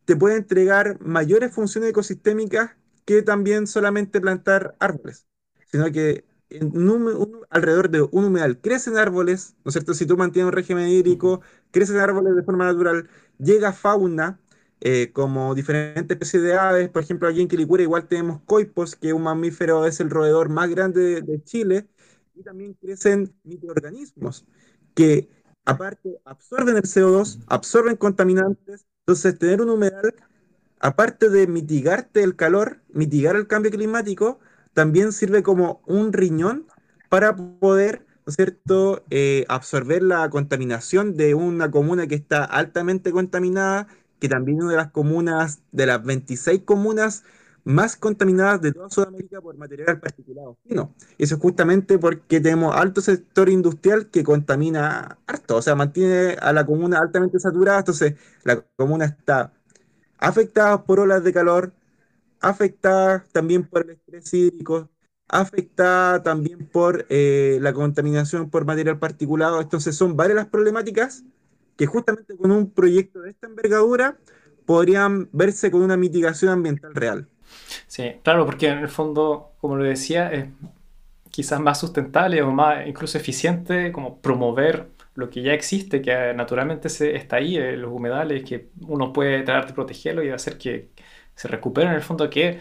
[0.06, 2.72] te puede entregar mayores funciones ecosistémicas
[3.06, 5.28] que también solamente plantar árboles,
[5.72, 6.26] sino que
[7.50, 9.94] alrededor de un humedal crecen árboles, ¿no es cierto?
[9.94, 14.40] Si tú mantienes un régimen hídrico, crecen árboles de forma natural, llega fauna,
[14.80, 19.08] eh, como diferentes especies de aves, por ejemplo, aquí en Quilicura igual tenemos coipos, que
[19.10, 21.88] es un mamífero, es el roedor más grande de, Chile,
[22.38, 24.46] y también crecen microorganismos
[24.94, 25.30] que
[25.66, 30.14] aparte absorben el CO2, absorben contaminantes, entonces tener un humedal,
[30.80, 34.40] aparte de mitigarte el calor, mitigar el cambio climático,
[34.74, 36.68] también sirve como un riñón
[37.10, 43.12] para poder, ¿no es cierto?, eh, absorber la contaminación de una comuna que está altamente
[43.12, 43.88] contaminada,
[44.20, 47.24] que también una de las comunas, de las 26 comunas
[47.68, 50.94] más contaminadas de toda Sudamérica por material particulado fino.
[51.18, 56.54] Eso es justamente porque tenemos alto sector industrial que contamina harto, o sea, mantiene a
[56.54, 59.52] la comuna altamente saturada, entonces la comuna está
[60.18, 61.74] afectada por olas de calor,
[62.40, 64.90] afectada también por el estrés hídrico,
[65.28, 69.60] afectada también por eh, la contaminación por material particulado.
[69.60, 71.26] Entonces son varias las problemáticas
[71.76, 74.18] que justamente con un proyecto de esta envergadura
[74.66, 77.28] podrían verse con una mitigación ambiental real.
[77.88, 80.46] Sí, claro, porque en el fondo, como lo decía, es
[81.32, 86.90] quizás más sustentable o más incluso eficiente como promover lo que ya existe, que naturalmente
[86.90, 90.90] se, está ahí, eh, los humedales, que uno puede tratar de protegerlo y hacer que,
[91.36, 92.60] se recupera en el fondo que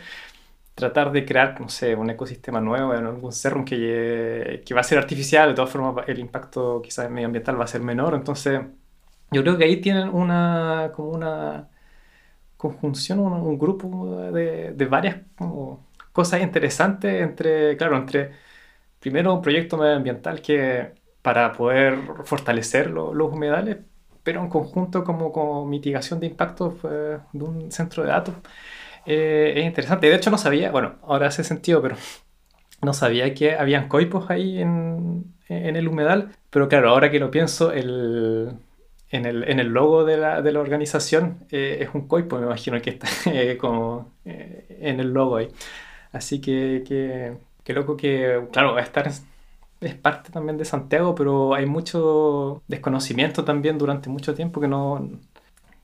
[0.75, 4.85] tratar de crear, no sé, un ecosistema nuevo en algún cerro que, que va a
[4.85, 8.61] ser artificial, de todas formas el impacto quizás medioambiental va a ser menor, entonces
[9.31, 11.69] yo creo que ahí tienen una, como una
[12.57, 15.19] conjunción, un, grupo de, de varias
[16.13, 18.33] cosas interesantes entre, claro, entre
[19.01, 20.93] primero un proyecto medioambiental que
[21.23, 23.79] para poder fortalecer los humedales,
[24.23, 28.35] pero en conjunto como, como mitigación de impactos de un centro de datos.
[29.07, 30.09] Eh, es interesante.
[30.09, 31.97] De hecho, no sabía, bueno, ahora hace sentido, pero
[32.83, 37.31] no sabía que habían coipos ahí en, en el humedal, pero claro, ahora que lo
[37.31, 38.53] pienso, el,
[39.11, 42.47] en, el, en el logo de la, de la organización eh, es un coipo, me
[42.47, 45.49] imagino que está eh, como eh, en el logo ahí.
[46.13, 49.07] Así que, que, que loco que, claro, va a estar
[49.81, 55.09] es parte también de Santiago, pero hay mucho desconocimiento también durante mucho tiempo que no,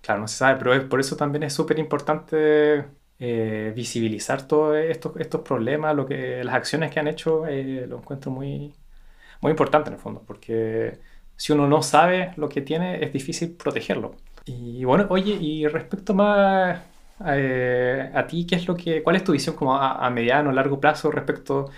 [0.01, 2.85] claro, no se sabe, pero es, por eso también es súper importante
[3.18, 7.99] eh, visibilizar todos estos, estos problemas, lo que, las acciones que han hecho, eh, lo
[7.99, 8.75] encuentro muy,
[9.41, 10.99] muy importante en el fondo, porque
[11.43, 14.14] si uno no sabe lo que tiene, es difícil protegerlo.
[14.45, 16.80] Y bueno, oye, y respecto más
[17.26, 20.78] eh, a ti, ¿qué es lo que, ¿cuál es tu visión como a, mediano, largo
[20.78, 21.68] plazo respecto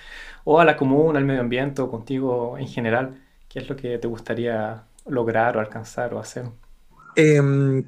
[0.45, 3.15] o a la comuna, al medio ambiente o contigo en general?
[3.49, 6.45] ¿Qué es lo que te gustaría lograr o alcanzar o hacer?
[7.17, 7.85] Em,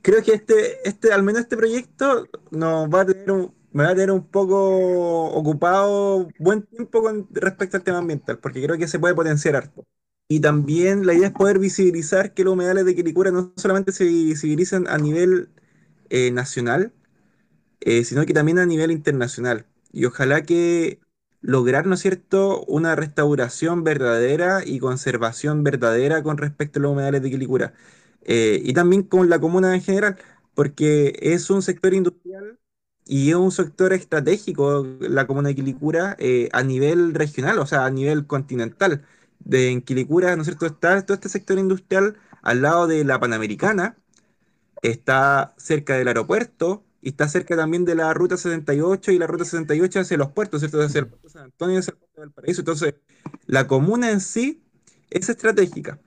[0.00, 3.90] creo que este, este, al menos este proyecto nos va a tener un, me va
[3.90, 8.98] a tener un poco ocupado buen tiempo respecto al tema ambiental, porque creo que se
[8.98, 9.84] puede potenciar harto.
[10.30, 14.04] Y también la idea es poder visibilizar que los humedales de Quilicura no solamente se
[14.04, 15.50] visibilizan a nivel
[16.10, 16.92] eh, nacional,
[17.80, 19.66] eh, sino que también a nivel internacional.
[19.92, 21.00] Y ojalá que
[21.42, 27.22] lograr, ¿no es cierto?, una restauración verdadera y conservación verdadera con respecto a los humedales
[27.22, 27.74] de Quilicura.
[28.22, 30.18] Eh, y también con la comuna en general,
[30.54, 32.58] porque es un sector industrial
[33.06, 37.84] y es un sector estratégico, la comuna de Quilicura, eh, a nivel regional, o sea,
[37.86, 39.04] a nivel continental.
[39.40, 43.18] De, en Quilicura, ¿no es cierto?, está todo este sector industrial al lado de la
[43.18, 43.96] Panamericana,
[44.82, 49.44] está cerca del aeropuerto y está cerca también de la Ruta 78 y la Ruta
[49.44, 50.80] 78 hacia los puertos, ¿cierto?
[50.80, 52.60] Hacia el puerto de San Antonio y hacia el puerto del Paraíso.
[52.60, 52.94] Entonces,
[53.46, 54.62] la comuna en sí
[55.10, 55.98] es estratégica.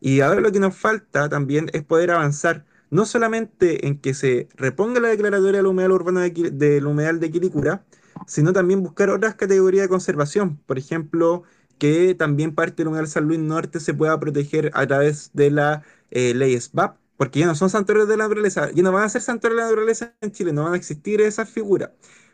[0.00, 4.48] Y ahora lo que nos falta también es poder avanzar, no solamente en que se
[4.56, 7.84] reponga la declaratoria del humedal urbano de, del humedal de Quilicura,
[8.26, 10.58] sino también buscar otras categorías de conservación.
[10.66, 11.44] Por ejemplo,
[11.78, 15.82] que también parte del humedal San Luis Norte se pueda proteger a través de la
[16.10, 19.08] eh, ley SBAP, porque ya no son santuarios de la naturaleza, ya no van a
[19.08, 21.90] ser santuarios de la naturaleza en Chile, no van a existir esas figuras.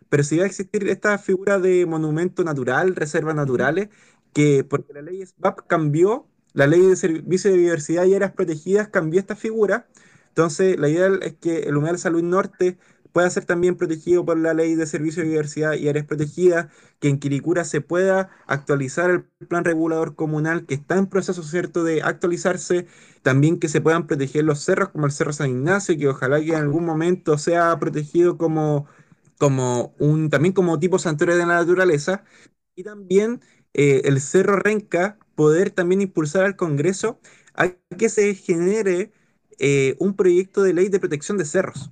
[0.09, 3.89] Pero sí va a existir esta figura de monumento natural, reservas naturales,
[4.33, 8.89] que porque la ley SBAP cambió, la ley de servicio de biodiversidad y áreas protegidas
[8.89, 9.89] cambió esta figura.
[10.29, 12.79] Entonces, la idea es que el humedal Salud Norte
[13.19, 16.69] pueda ser también protegido por la ley de servicio de biodiversidad y áreas protegidas,
[17.01, 21.83] que en Quilicura se pueda actualizar el plan regulador comunal que está en proceso, ¿cierto?,
[21.83, 22.87] de actualizarse,
[23.23, 26.51] también que se puedan proteger los cerros como el Cerro San Ignacio, que ojalá que
[26.51, 28.87] en algún momento sea protegido como,
[29.39, 32.25] como un, también como tipo santuario de la naturaleza,
[32.77, 33.41] y también
[33.75, 37.21] eh, el Cerro Renca, poder también impulsar al Congreso
[37.55, 39.13] a que se genere
[39.59, 41.91] eh, un proyecto de ley de protección de cerros.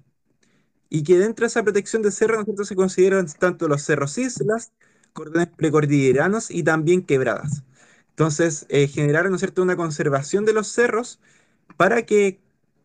[0.88, 4.72] Y que dentro de esa protección de cerros, ¿no se consideran tanto los cerros islas,
[5.12, 7.64] cordones precordilleranos y también quebradas.
[8.10, 11.20] Entonces, eh, generar, ¿no cierto?, una conservación de los cerros
[11.76, 12.40] para que,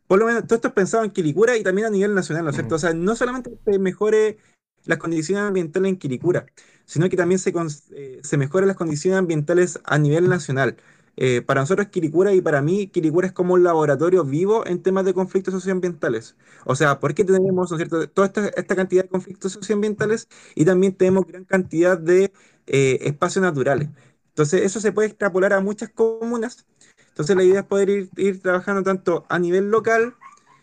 [0.07, 2.49] por lo menos, todo esto es pensado en Quilicura y también a nivel nacional, ¿no
[2.51, 2.75] es cierto?
[2.75, 4.37] O sea, no solamente se mejore
[4.85, 6.45] las condiciones ambientales en Quilicura,
[6.85, 7.53] sino que también se,
[7.93, 10.77] eh, se mejoren las condiciones ambientales a nivel nacional.
[11.17, 15.05] Eh, para nosotros Quilicura y para mí Quilicura es como un laboratorio vivo en temas
[15.05, 16.35] de conflictos socioambientales.
[16.65, 20.27] O sea, ¿por qué tenemos, ¿no es cierto?, toda esta, esta cantidad de conflictos socioambientales
[20.55, 22.31] y también tenemos gran cantidad de
[22.67, 23.89] eh, espacios naturales?
[24.29, 26.65] Entonces, eso se puede extrapolar a muchas comunas
[27.09, 30.15] entonces la idea es poder ir, ir trabajando tanto a nivel local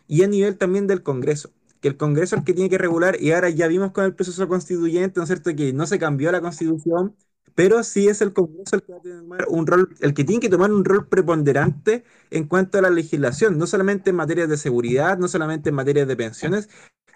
[0.07, 3.21] y a nivel también del Congreso, que el Congreso es el que tiene que regular
[3.21, 6.33] y ahora ya vimos con el proceso constituyente, ¿no es cierto?, que no se cambió
[6.33, 7.15] la constitución,
[7.59, 10.41] pero sí es el Congreso el que va a tomar un rol, el que tiene
[10.41, 14.57] que tomar un rol preponderante en cuanto a la legislación, no solamente en materia de
[14.57, 16.69] seguridad, no solamente en materia de pensiones,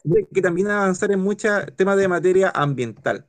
[0.03, 3.25] sino que también avanzar en muchos temas de materia ambiental.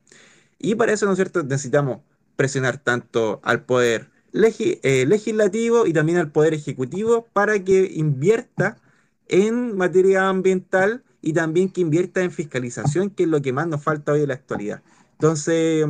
[0.57, 2.01] Y para eso, ¿no es cierto?, necesitamos
[2.35, 8.81] presionar tanto al poder eh, legislativo y también al poder ejecutivo para que invierta
[9.27, 13.83] en materia ambiental y también que invierta en fiscalización, que es lo que más nos
[13.83, 14.81] falta hoy en la actualidad.
[15.11, 15.85] Entonces,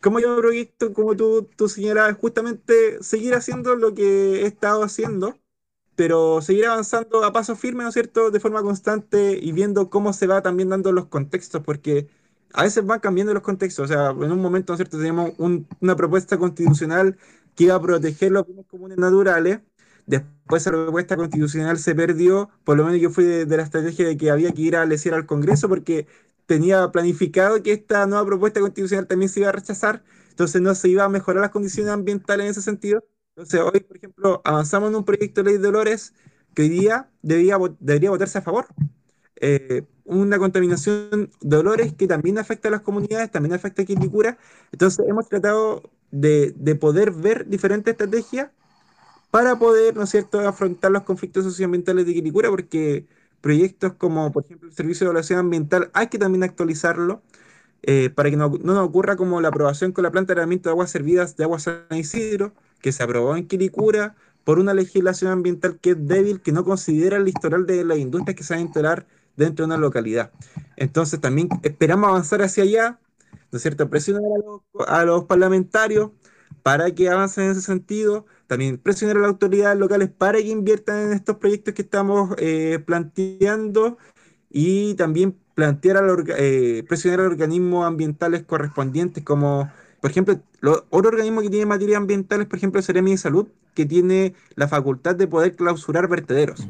[0.00, 5.38] como yo proyecto, como tú, tú señalabas, justamente seguir haciendo lo que he estado haciendo
[5.96, 10.12] pero seguir avanzando a paso firme, ¿no es cierto?, de forma constante y viendo cómo
[10.12, 12.08] se va también dando los contextos, porque
[12.52, 15.32] a veces van cambiando los contextos, o sea, en un momento, ¿no es cierto?, teníamos
[15.38, 17.16] un- una propuesta constitucional
[17.54, 19.60] que iba a proteger los bienes comunes naturales,
[20.06, 24.06] después esa propuesta constitucional se perdió, por lo menos yo fui de, de la estrategia
[24.06, 26.06] de que había que ir a decir al Congreso porque
[26.46, 30.88] tenía planificado que esta nueva propuesta constitucional también se iba a rechazar, entonces no se
[30.88, 33.04] iba a mejorar las condiciones ambientales en ese sentido.
[33.36, 36.14] Entonces, hoy, por ejemplo, avanzamos en un proyecto de ley de Dolores
[36.54, 38.66] que hoy día debía, debería votarse a favor.
[39.40, 44.38] eh, una contaminación de olores que también afecta a las comunidades, también afecta a Quilicura.
[44.72, 48.50] Entonces hemos tratado de, de poder ver diferentes estrategias
[49.30, 53.06] para poder, ¿no es cierto?, afrontar los conflictos socioambientales de Quilicura, porque
[53.46, 57.22] proyectos como, por ejemplo, el Servicio de Evaluación Ambiental, hay que también actualizarlo
[57.82, 60.68] eh, para que no, no nos ocurra como la aprobación con la planta de tratamiento
[60.68, 65.30] de aguas servidas de Agua San Isidro, que se aprobó en Quilicura por una legislación
[65.30, 68.62] ambiental que es débil, que no considera el historial de las industrias que se van
[68.62, 70.32] a instalar dentro de una localidad.
[70.76, 72.98] Entonces también esperamos avanzar hacia allá,
[73.52, 73.88] ¿no es cierto?
[73.88, 76.10] Presionar a los, a los parlamentarios
[76.64, 81.06] para que avancen en ese sentido, también presionar a las autoridades locales para que inviertan
[81.06, 83.98] en estos proyectos que estamos eh, planteando
[84.50, 89.70] y también plantear al eh, presionar a los organismos ambientales correspondientes como
[90.00, 90.40] por ejemplo,
[90.90, 94.34] otro organismo que tiene materia ambiental es, por ejemplo, el Ceremi de Salud, que tiene
[94.54, 96.68] la facultad de poder clausurar vertederos.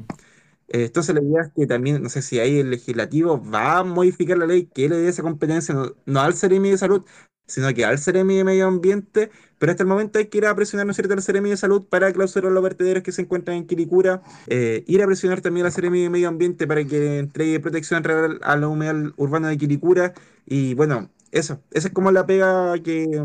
[0.68, 3.84] Eh, entonces, la idea es que también, no sé si ahí el legislativo va a
[3.84, 5.74] modificar la ley que le dé esa competencia,
[6.06, 7.04] no, al Ceremi de Salud,
[7.46, 10.54] sino que al Ceremi de Medio Ambiente, pero hasta el momento hay que ir a
[10.54, 13.56] presionar, ¿no es cierto?, al Ceremi de Salud para clausurar los vertederos que se encuentran
[13.56, 17.60] en Quilicura, eh, ir a presionar también al Ceremi de Medio Ambiente para que entregue
[17.60, 22.26] protección real a la humedad urbana de Quilicura, y bueno, eso, esa es como la
[22.26, 23.24] pega que,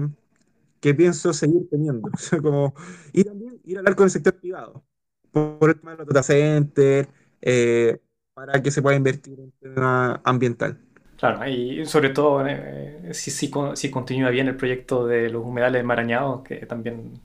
[0.80, 2.10] que pienso seguir teniendo.
[2.42, 2.74] como,
[3.14, 4.84] y también ir a hablar con el sector privado,
[5.32, 7.10] por el tema de los data centers,
[7.42, 8.00] eh,
[8.34, 10.80] para que se pueda invertir en tema ambiental.
[11.22, 15.84] Claro, y sobre todo eh, si, si, si, continúa bien el proyecto de los humedales
[15.84, 17.22] marañados, que también,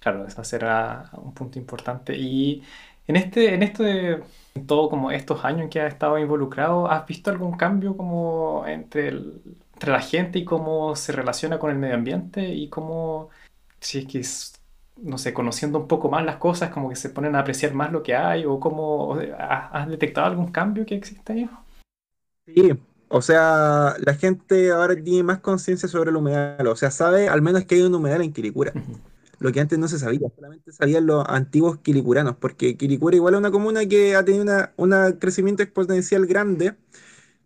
[0.00, 2.16] claro, eso será un punto importante.
[2.16, 2.62] Y
[3.06, 4.22] en este, en este,
[4.54, 8.64] en todo como estos años en que has estado involucrado, ¿has visto algún cambio como
[8.66, 9.08] entre
[9.74, 13.28] entre la gente y cómo se relaciona con el medio ambiente y cómo,
[13.80, 14.22] si es que,
[15.02, 17.92] no sé, conociendo un poco más las cosas, como que se ponen a apreciar más
[17.92, 21.50] lo que hay o cómo, ¿has detectado algún cambio que existe ahí?
[22.46, 22.72] Sí,
[23.08, 27.42] o sea, la gente ahora tiene más conciencia sobre el humedal, o sea, sabe al
[27.42, 28.72] menos que hay un humedal en Quilicura.
[29.40, 33.38] Lo que antes no se sabía, solamente sabían los antiguos quilicuranos, porque Quilicura igual es
[33.38, 34.44] una comuna que ha tenido
[34.76, 36.74] un crecimiento exponencial grande,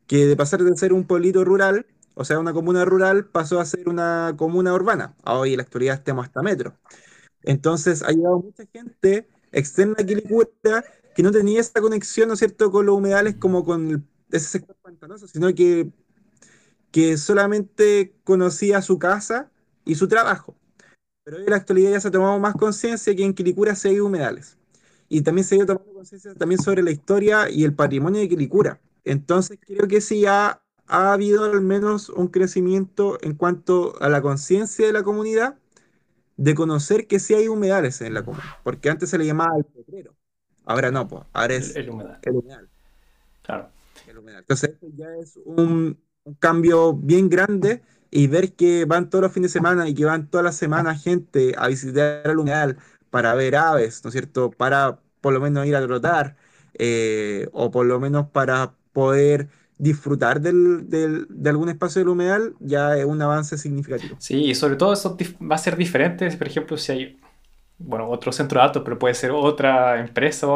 [0.06, 3.64] que de pasar de ser un pueblito rural o sea, una comuna rural pasó a
[3.64, 5.14] ser una comuna urbana.
[5.24, 6.76] Hoy en la actualidad estamos hasta metro.
[7.42, 10.84] Entonces ha llegado mucha gente externa a Quilicura
[11.14, 14.76] que no tenía esa conexión, ¿no es cierto?, con los humedales como con ese sector
[14.82, 15.90] pantanoso, sino que,
[16.90, 19.50] que solamente conocía su casa
[19.84, 20.56] y su trabajo.
[21.24, 23.90] Pero hoy en la actualidad ya se ha tomado más conciencia que en Quilicura se
[23.90, 24.58] hay humedales.
[25.08, 28.28] Y también se ha ido tomando conciencia también sobre la historia y el patrimonio de
[28.28, 28.80] Quilicura.
[29.04, 30.62] Entonces creo que sí ha
[30.92, 35.56] ha habido al menos un crecimiento en cuanto a la conciencia de la comunidad
[36.36, 39.64] de conocer que sí hay humedales en la comuna, porque antes se le llamaba el
[39.64, 40.14] petrero,
[40.66, 42.18] ahora no, pues, ahora es el, humedal.
[42.22, 42.68] el humedal.
[43.42, 43.71] Claro.
[44.38, 49.52] Entonces, ya es un, un, cambio bien grande y ver que van todos los fines
[49.52, 52.76] de semana y que van todas las semanas gente a visitar el humedal
[53.10, 54.50] para ver aves, ¿no es cierto?
[54.50, 56.36] Para por lo menos ir a trotar
[56.74, 59.48] eh, o por lo menos para poder
[59.78, 64.16] disfrutar del, del, de algún espacio del humedal ya es un avance significativo.
[64.18, 65.16] Sí, y sobre todo eso
[65.50, 67.16] va a ser diferente, por ejemplo, si hay
[67.78, 70.46] bueno, otro centro de datos, pero puede ser otra empresa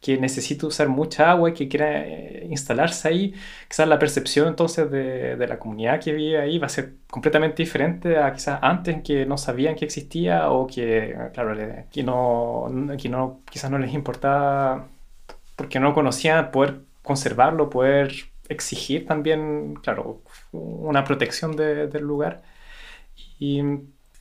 [0.00, 3.34] que necesita usar mucha agua y que quiera eh, instalarse ahí.
[3.68, 7.62] Quizás la percepción entonces de, de, la comunidad que vive ahí va a ser completamente
[7.62, 11.56] diferente a quizás antes que no sabían que existía o que, claro,
[11.90, 12.66] que no,
[13.00, 14.88] que no quizás no les importaba
[15.56, 18.12] porque no conocían poder conservarlo, poder
[18.48, 22.42] exigir también, claro, una protección del lugar.
[23.38, 23.62] Y,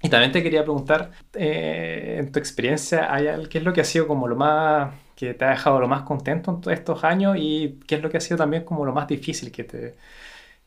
[0.01, 3.85] y, también te quería preguntar, eh, en tu experiencia, ¿hay, ¿qué es lo que ha
[3.85, 7.37] sido como lo más, que te ha dejado lo más contento en todos estos años
[7.39, 9.95] y qué es lo que ha sido también como lo más difícil que te,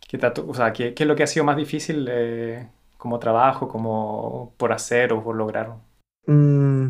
[0.08, 3.18] que te o sea, qué, qué, es lo que ha sido más difícil eh, como
[3.18, 5.74] trabajo, como por hacer o por lograr?
[6.26, 6.88] Mm,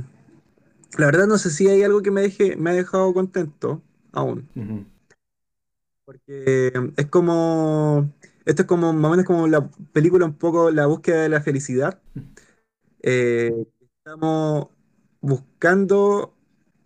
[0.98, 3.82] la verdad no sé si hay algo que me, deje, me ha dejado contento
[4.12, 4.48] aún.
[6.04, 8.10] Porque es como,
[8.44, 11.40] esto es como, más o menos como la película un poco La búsqueda de la
[11.40, 12.00] felicidad.
[13.02, 13.66] Eh,
[13.98, 14.68] estamos
[15.20, 16.34] buscando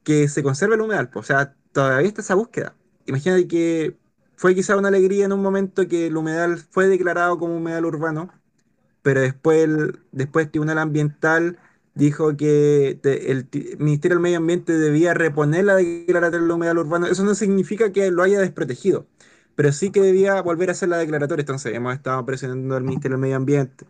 [0.04, 2.76] que se conserve el humedal, o sea, todavía está esa búsqueda.
[3.06, 3.98] Imagínate que
[4.36, 8.30] fue quizá una alegría en un momento que el humedal fue declarado como humedal urbano,
[9.02, 10.00] pero después el,
[10.50, 11.58] Tribunal Ambiental
[11.94, 13.48] dijo que el
[13.78, 17.06] Ministerio del Medio Ambiente debía reponer la declaratoria del humedal urbano.
[17.06, 19.06] Eso no significa que lo haya desprotegido,
[19.58, 21.42] pero sí que debía volver a hacer la declaratoria.
[21.42, 23.86] Entonces hemos estado presionando al Ministerio del Medio Ambiente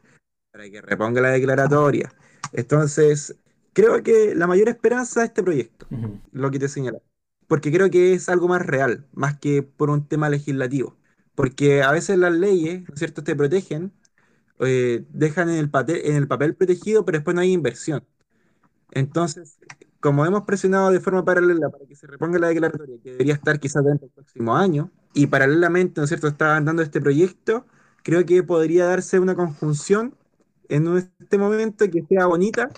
[0.51, 2.11] para que reponga la declaratoria.
[2.55, 3.37] Entonces,
[3.75, 5.87] creo que la mayor esperanza es este proyecto,
[6.33, 7.01] lo que te señala.
[7.49, 10.97] porque creo que es algo más real, más que por un tema legislativo.
[11.35, 13.93] Porque a veces las leyes, ¿no es cierto?, te protegen,
[14.61, 18.07] eh, dejan en el, papel, en el papel protegido, pero después no hay inversión.
[18.93, 19.59] Entonces,
[20.01, 23.61] como hemos presionado de forma paralela para que se reponga la declaratoria, que debería estar
[23.61, 27.67] quizás dentro del próximo año, y paralelamente, ¿no es cierto?, está dando este proyecto,
[28.05, 30.15] creo que podría darse una conjunción
[30.69, 32.71] en este momento que sea bonita,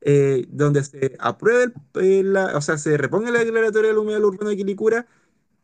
[0.00, 4.56] eh, donde se apruebe, el, o sea, se reponga la declaratoria del humedal urbano de
[4.56, 5.06] Quilicura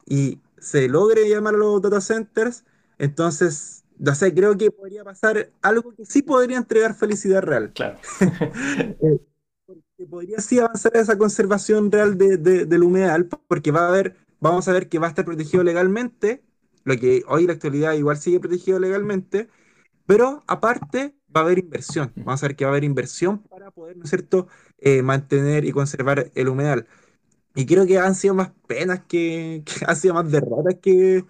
[0.04, 2.64] y se logre llamar a los data centers,
[2.98, 7.72] entonces, no sé, creo que podría pasar algo que sí podría entregar felicidad real.
[7.72, 7.98] Claro.
[9.00, 9.20] eh,
[9.64, 14.16] porque podría sí avanzar esa conservación real de, de, del humedal, porque va a haber,
[14.40, 16.42] vamos a ver que va a estar protegido legalmente,
[16.84, 19.48] lo que hoy en la actualidad igual sigue protegido legalmente,
[20.06, 22.12] pero aparte va a haber inversión.
[22.16, 25.64] Vamos a ver que va a haber inversión para poder, ¿no es cierto?, eh, mantener
[25.64, 26.86] y conservar el humedal.
[27.54, 31.24] Y creo que han sido más penas que, que han sido más derrotas que,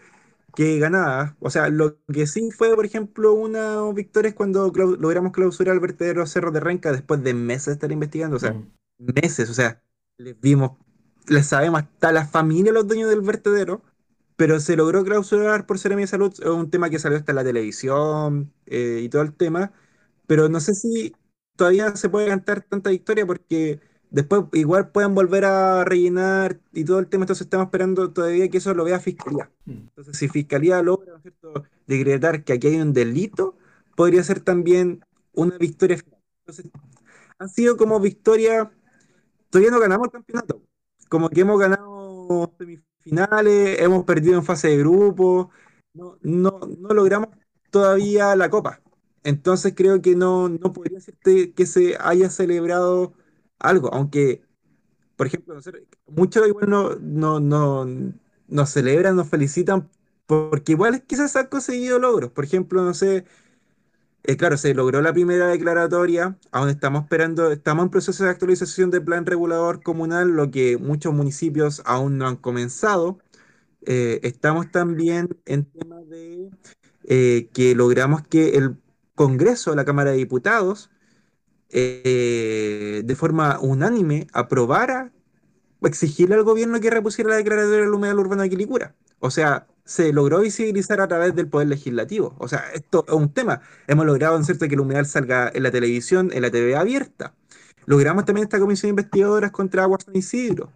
[0.54, 1.34] que ganadas.
[1.40, 5.74] O sea, lo que sí fue, por ejemplo, una victoria es cuando clau logramos clausurar
[5.74, 8.36] el vertedero Cerro de Renca después de meses de estar investigando.
[8.36, 8.72] O sea, mm.
[8.98, 9.50] meses.
[9.50, 9.82] O sea,
[10.18, 10.72] les vimos,
[11.28, 13.82] les sabemos hasta la familia los dueños del vertedero
[14.40, 17.36] pero se logró clausurar por Seremi de Salud, es un tema que salió hasta en
[17.36, 19.70] la televisión eh, y todo el tema,
[20.26, 21.14] pero no sé si
[21.56, 27.00] todavía se puede cantar tanta victoria porque después igual pueden volver a rellenar y todo
[27.00, 29.50] el tema, entonces estamos esperando todavía que eso lo vea Fiscalía.
[29.66, 29.72] Mm.
[29.72, 31.64] Entonces, si Fiscalía logra ¿no cierto?
[31.86, 33.58] decretar que aquí hay un delito,
[33.94, 35.04] podría ser también
[35.34, 36.18] una victoria final.
[36.46, 36.72] Entonces,
[37.38, 38.72] han sido como victoria,
[39.50, 40.62] todavía no ganamos el campeonato,
[41.10, 45.50] como que hemos ganado semifinales finales, hemos perdido en fase de grupo,
[45.94, 47.30] no, no, no logramos
[47.70, 48.80] todavía la copa.
[49.24, 53.14] Entonces creo que no, no podría decirte que se haya celebrado
[53.58, 54.42] algo, aunque,
[55.16, 55.58] por ejemplo,
[56.08, 57.86] muchos igual no, no, no,
[58.48, 59.90] nos celebran, nos felicitan,
[60.26, 62.30] porque igual quizás han conseguido logros.
[62.32, 63.24] Por ejemplo, no sé,
[64.22, 68.90] eh, claro, se logró la primera declaratoria, aún estamos esperando, estamos en proceso de actualización
[68.90, 73.18] del plan regulador comunal, lo que muchos municipios aún no han comenzado.
[73.86, 76.50] Eh, estamos también en tema de
[77.04, 78.76] eh, que logramos que el
[79.14, 80.90] Congreso, la Cámara de Diputados,
[81.70, 85.12] de forma unánime aprobara
[85.82, 88.94] exigirle al gobierno que repusiera la declaratoria del humedal urbano de Quilicura.
[89.20, 92.34] O sea, se logró visibilizar a través del poder legislativo.
[92.38, 93.60] O sea, esto es un tema.
[93.86, 97.34] Hemos logrado, en cierto, que el humedal salga en la televisión, en la TV abierta.
[97.86, 100.72] Logramos también esta comisión de investigadoras contra Agua San Isidro.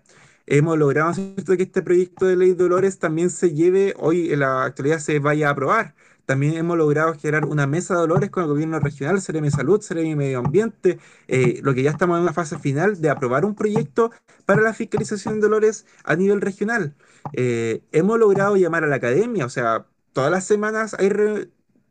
[0.47, 4.65] Hemos logrado, cierto, que este proyecto de ley Dolores también se lleve, hoy en la
[4.65, 5.95] actualidad se vaya a aprobar.
[6.27, 10.17] También hemos logrado generar una mesa de dolores con el gobierno regional, Seremi Salud, Seremi
[10.17, 14.11] Medio Ambiente, eh, lo que ya estamos en una fase final de aprobar un proyecto
[14.47, 16.95] para la fiscalización de dolores a nivel regional.
[17.33, 21.11] Eh, hemos logrado llamar a la academia, o sea, todas las semanas hay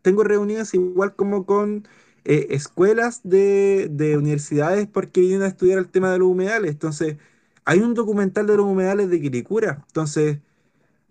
[0.01, 1.87] tengo reuniones igual como con
[2.25, 6.71] eh, escuelas de, de, universidades porque vienen a estudiar el tema de los humedales.
[6.71, 7.17] Entonces,
[7.65, 9.83] hay un documental de los humedales de Quilicura.
[9.87, 10.39] Entonces,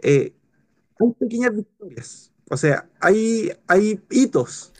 [0.02, 0.32] hay
[1.18, 3.50] pequeñas victorias o sea, hay,
[4.10, 4.74] hitos,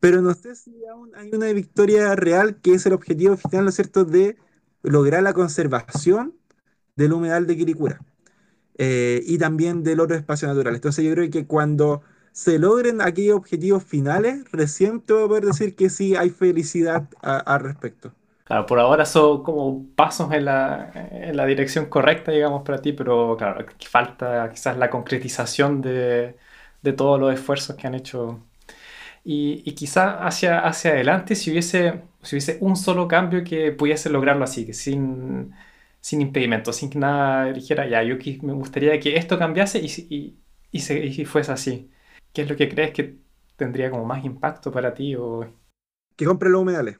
[0.00, 3.70] pero no sé si aún hay una victoria real que es el objetivo final, ¿no
[3.70, 4.36] cierto?, de
[4.82, 6.34] lograr la conservación
[6.96, 8.00] del humedal de Quiricura
[8.80, 10.74] eh, y también del otro espacio natural.
[10.74, 12.02] Entonces yo creo que cuando
[12.32, 17.08] se logren aquellos objetivos finales, recién te voy a poder decir que sí hay felicidad
[17.22, 18.12] al respecto.
[18.44, 22.92] Claro, por ahora son como pasos en la, en la dirección correcta, digamos, para ti,
[22.92, 26.36] pero claro, falta quizás la concretización de,
[26.82, 28.44] de todos los esfuerzos que han hecho.
[29.24, 34.10] Y, y quizá hacia, hacia adelante, si hubiese, si hubiese un solo cambio que pudiese
[34.10, 35.54] lograrlo así, sin,
[36.00, 40.40] sin impedimento, sin que nada dijera, ya, yo me gustaría que esto cambiase y, y,
[40.70, 41.90] y, se, y fuese así.
[42.32, 43.18] ¿Qué es lo que crees que
[43.56, 45.14] tendría como más impacto para ti?
[45.16, 45.46] O...
[46.16, 46.98] Que compren los humedales,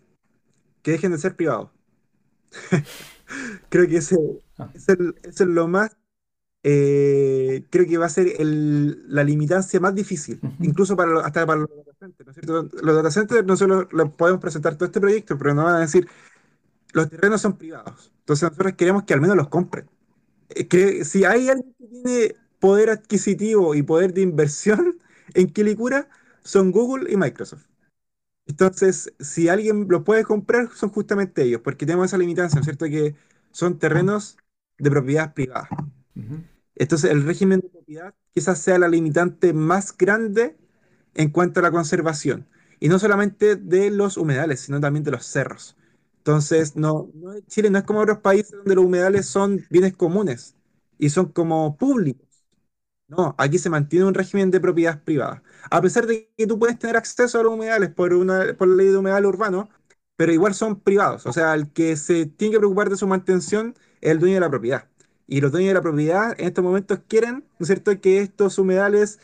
[0.83, 1.71] que dejen de ser privados.
[3.69, 4.17] Creo que ese,
[4.59, 4.71] ah.
[4.75, 5.97] ese, es lo más
[6.63, 11.61] eh, creo que va a ser el, la limitancia más difícil, incluso para hasta para
[11.61, 12.77] los data centers, ¿no es cierto?
[12.83, 16.09] Los data centers nosotros les podemos presentar todo este proyecto, pero nos van a decir,
[16.93, 19.89] los terrenos son privados, entonces nosotros queremos que al menos los compren.
[20.51, 24.99] Eh, si hay alguien que tiene poder adquisitivo y poder de inversión
[25.35, 26.09] en Quilicura,
[26.45, 27.67] son Google y Microsoft.
[28.47, 32.67] Entonces, si alguien lo puede comprar, son justamente ellos, porque tenemos esa limitancia, ¿no es
[32.67, 32.87] cierto?
[32.87, 33.15] Que
[33.53, 34.37] son terrenos
[34.79, 35.69] de propiedad privada.
[36.77, 40.57] Entonces, el régimen de propiedad quizás sea la limitante más grande
[41.15, 42.47] en cuanto a la conservación.
[42.81, 45.77] Y no solamente de los humedales, sino también de los cerros.
[46.31, 47.11] Entonces, no,
[47.49, 50.57] Chile no es como otros países donde los humedales son bienes comunes.
[50.99, 52.27] y son como públicos.
[53.09, 55.43] No, aquí se mantiene un régimen de propiedad privada.
[55.71, 58.77] A pesar de que tú puedes tener acceso a los humedales por, una, por la
[58.77, 59.69] ley de humedal urbano,
[60.17, 61.27] pero igual son privados.
[61.27, 64.41] O sea, el que se tiene que preocupar de su mantención es el dueño de
[64.41, 64.87] la propiedad.
[65.27, 68.59] Y los dueños de la propiedad en estos momentos quieren, ¿no es cierto?, que estos
[68.59, 69.19] humedales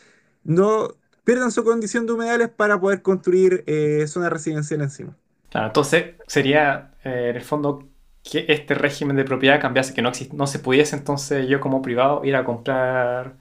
[0.45, 5.17] no pierdan su condición de humedales para poder construir eh, zona residencial encima.
[5.53, 7.89] Entonces sería eh, en el fondo
[8.23, 12.25] que este régimen de propiedad cambiase, que no, no se pudiese entonces yo como privado
[12.25, 13.37] ir a comprar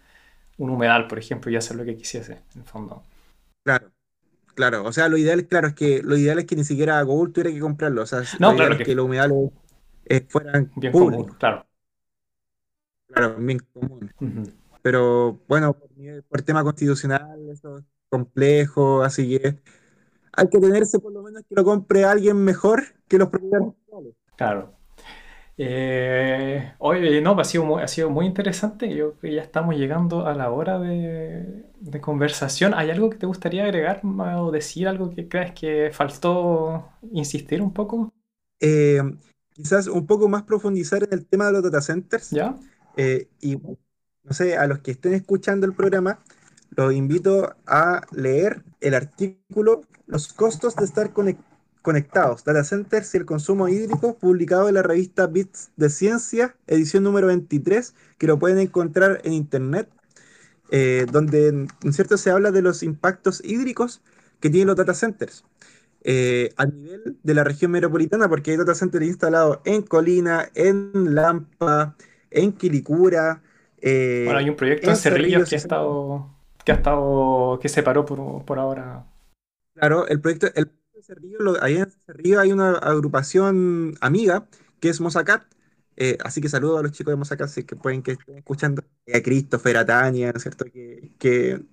[0.57, 3.03] un humedal, por ejemplo, y hacer lo que quisiese, en el fondo.
[3.63, 3.91] Claro,
[4.53, 4.85] claro.
[4.85, 7.51] O sea, lo ideal, claro, es que lo ideal es que ni siquiera Google tuviera
[7.51, 8.03] que comprarlo.
[8.03, 9.51] O sea, no, claro que, los humedales
[10.05, 11.35] eh, fueran bien públicos.
[11.37, 11.65] claro.
[13.07, 14.11] Claro, bien común.
[14.81, 15.89] Pero bueno, por,
[16.27, 19.57] por, tema constitucional, eso es complejo, así que
[20.33, 24.13] hay que tenerse por lo menos que lo compre alguien mejor que los propietarios actuales.
[24.35, 24.75] Claro.
[25.57, 28.89] Eh, oye, no, ha sido, muy, ha sido muy interesante.
[28.89, 31.63] Yo creo que ya estamos llegando a la hora de,
[32.01, 32.73] conversación.
[32.73, 37.73] ¿Hay algo que te gustaría agregar o decir, algo que crees que faltó insistir un
[37.73, 38.13] poco?
[38.59, 39.01] Eh,
[39.53, 42.31] quizás un poco más profundizar en el tema de los data centers.
[42.31, 42.55] ¿Ya?
[42.97, 46.19] Eh, y no sé, a los que estén escuchando el programa,
[46.71, 51.54] los invito a leer el artículo Los costos de estar conectados
[51.85, 57.03] conectados, data centers y el consumo hídrico, publicado en la revista Bits de Ciencia, edición
[57.03, 59.87] número 23, que lo pueden encontrar en internet,
[60.71, 64.01] eh, donde en cierto se habla de los impactos hídricos
[64.39, 65.45] que tienen los data centers.
[66.03, 71.13] Eh, a nivel de la región metropolitana, porque hay data centers instalados en Colina, en
[71.13, 71.95] Lampa,
[72.31, 73.43] en Quilicura.
[73.77, 77.83] Eh, bueno, hay un proyecto en Cerrillos, que, ha estado, que ha estado, que se
[77.83, 79.05] paró por, por ahora.
[79.75, 80.71] Claro, el proyecto, el
[81.61, 84.47] ahí en Cerrillo hay una agrupación amiga
[84.79, 85.43] que es Mosacat.
[85.97, 88.83] Eh, así que saludo a los chicos de Mosacat si que pueden que estén escuchando.
[89.13, 90.65] A Christopher, a Tania, ¿cierto?
[90.65, 91.63] Que, que,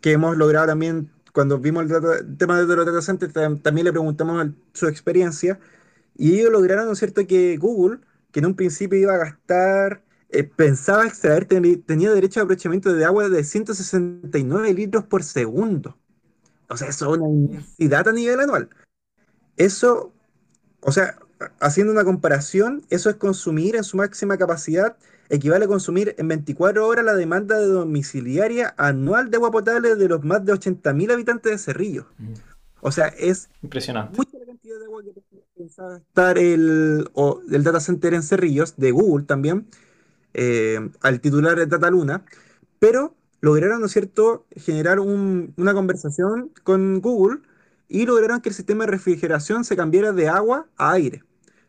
[0.00, 4.48] que hemos logrado también, cuando vimos el, tema de los data centers, también le preguntamos
[4.72, 5.58] su experiencia.
[6.16, 8.00] Y ellos lograron, ¿no es cierto?, que Google,
[8.32, 13.04] que en un principio iba a gastar, eh, pensaba extraer, tenía derecho a aprovechamiento de
[13.04, 15.98] agua de 169 litros por segundo.
[16.72, 18.70] O sea, eso es una inmensidad a nivel anual.
[19.58, 20.14] Eso,
[20.80, 21.18] o sea,
[21.60, 24.96] haciendo una comparación, eso es consumir en su máxima capacidad,
[25.28, 30.08] equivale a consumir en 24 horas la demanda de domiciliaria anual de agua potable de
[30.08, 32.06] los más de 80.000 habitantes de Cerrillo.
[32.80, 34.16] O sea, es impresionante.
[34.16, 35.12] Mucha la cantidad de agua que
[35.54, 37.10] pensaba estar el,
[37.50, 39.68] el data center en Cerrillos, de Google también,
[40.32, 42.24] eh, al titular de Data Luna,
[42.78, 47.40] pero lograron, ¿no es cierto?, generar una conversación con Google
[47.88, 51.24] y lograron que el sistema de refrigeración se cambiara de agua a aire.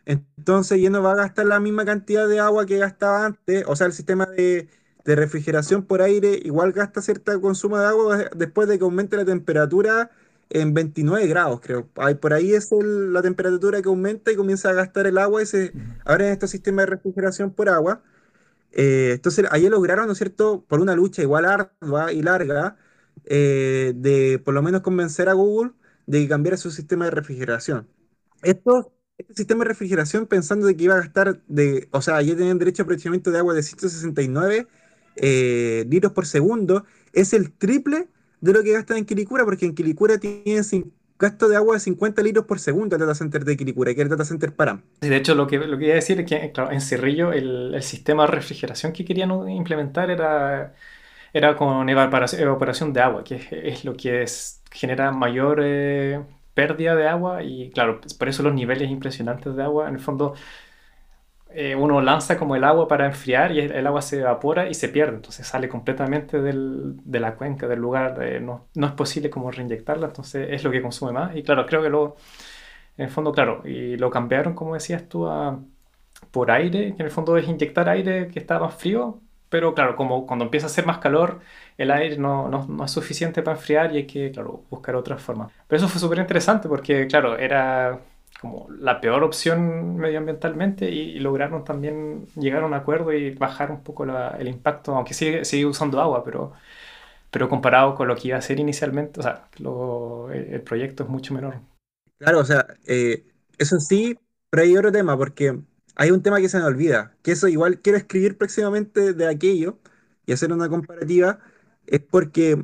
[0.06, 3.76] Entonces ya no va a gastar la misma cantidad de agua que gastaba antes, o
[3.76, 4.70] sea, el sistema de,
[5.06, 10.12] refrigeración por aire igual gasta cierto consumo de agua después de que aumente la temperatura
[10.50, 11.88] en 29 grados, creo.
[12.22, 15.74] Por ahí es la temperatura que aumenta y comienza a gastar el agua y se
[16.06, 18.02] abren estos sistemas de refrigeración por agua.
[18.74, 22.78] Eh, entonces, ahí lograron, ¿no es cierto?, por una lucha igual ardua y larga,
[23.26, 25.72] eh, de por lo menos convencer a Google
[26.08, 27.88] de que cambiara su sistema de refrigeración.
[28.42, 32.36] Esto, este sistema de refrigeración, pensando de que iba a gastar, de, o sea, ya
[32.36, 34.68] tenían derecho a aprovechamiento de agua de 169
[35.16, 38.10] eh, litros por segundo, es el triple
[38.42, 40.64] de lo que gastan en Quilicura, porque en Quilicura tienen
[41.20, 44.10] gasto de agua de 50 litros por segundo el data center de Quilicura, que el
[44.10, 44.82] data center Param.
[45.02, 47.74] De hecho, lo que, lo que iba a decir es que claro, en Cerrillo el,
[47.76, 50.74] el, sistema de refrigeración que querían implementar era,
[51.34, 56.22] era con evaporación, de agua, que es, lo que es, genera mayor eh,
[56.54, 60.36] pérdida de agua y claro, por eso los niveles impresionantes de agua, en el fondo
[61.56, 64.90] eh, uno lanza como el agua para enfriar y el, agua se evapora y se
[64.90, 69.52] pierde, entonces sale completamente del, de la cuenca, del lugar, no, no, es posible como
[69.52, 71.36] reinyectarla, entonces es lo que consume más.
[71.36, 72.16] Y claro, creo que luego,
[72.98, 75.60] en el fondo, claro, y lo cambiaron, como decías tú, a,
[76.32, 79.96] por aire, que en el fondo es inyectar aire que está más frío, pero claro,
[79.96, 81.42] como cuando empieza a hacer más calor,
[81.78, 85.22] el aire no, no, no es suficiente para enfriar y hay que, claro, buscar otras
[85.22, 85.52] formas.
[85.68, 88.00] Pero eso fue súper interesante porque, claro, era
[88.44, 93.82] como la peor opción medioambientalmente y, lograron también llegar a un acuerdo y bajar un
[93.84, 96.52] poco el impacto, aunque sigue, sigue usando agua, pero,
[97.32, 101.34] pero comparado con lo que iba a ser inicialmente, o sea, el, proyecto es mucho
[101.34, 101.62] menor.
[102.18, 103.24] Claro, o sea, eh,
[103.58, 104.20] eso sí,
[104.50, 105.58] pero hay otro tema, porque
[105.96, 109.80] hay un tema que se me olvida, que eso igual quiero escribir próximamente de aquello
[110.26, 111.40] y hacer una comparativa,
[111.88, 112.62] es porque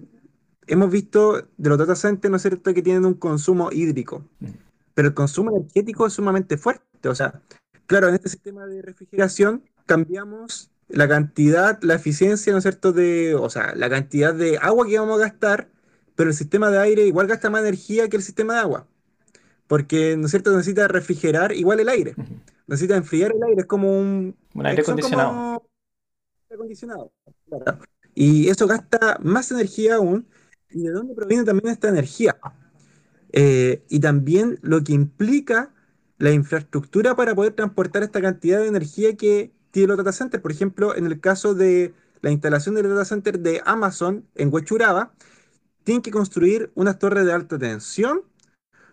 [0.67, 4.25] hemos visto de los data centers, ¿no es cierto?, que tienen un consumo hídrico.
[4.41, 4.68] Mm
[5.00, 7.08] pero el consumo energético es sumamente fuerte.
[7.08, 7.41] O sea,
[7.86, 13.34] claro, en este sistema de refrigeración cambiamos la cantidad, la eficiencia, ¿no es cierto?, de,
[13.34, 15.70] o sea, la cantidad de agua que vamos a gastar,
[16.16, 18.88] pero el sistema de aire igual gasta más energía que el sistema de agua,
[19.68, 22.14] porque, ¿no es cierto?, necesita refrigerar igual el aire,
[22.68, 24.36] necesita enfriar el aire, es como un...
[24.54, 25.66] Un aire acondicionado.
[26.52, 27.14] acondicionado,
[28.16, 30.28] Y eso gasta más energía aún.
[30.72, 32.38] ¿Y de dónde proviene también esta energía?
[33.32, 35.71] Eh, y también lo que implica
[36.17, 40.41] la infraestructura para poder transportar esta cantidad de energía que tiene los data centers.
[40.41, 45.13] Por ejemplo, en el caso de la instalación del data center de Amazon en Huechuraba,
[45.84, 48.21] tienen que construir unas torres de alta tensión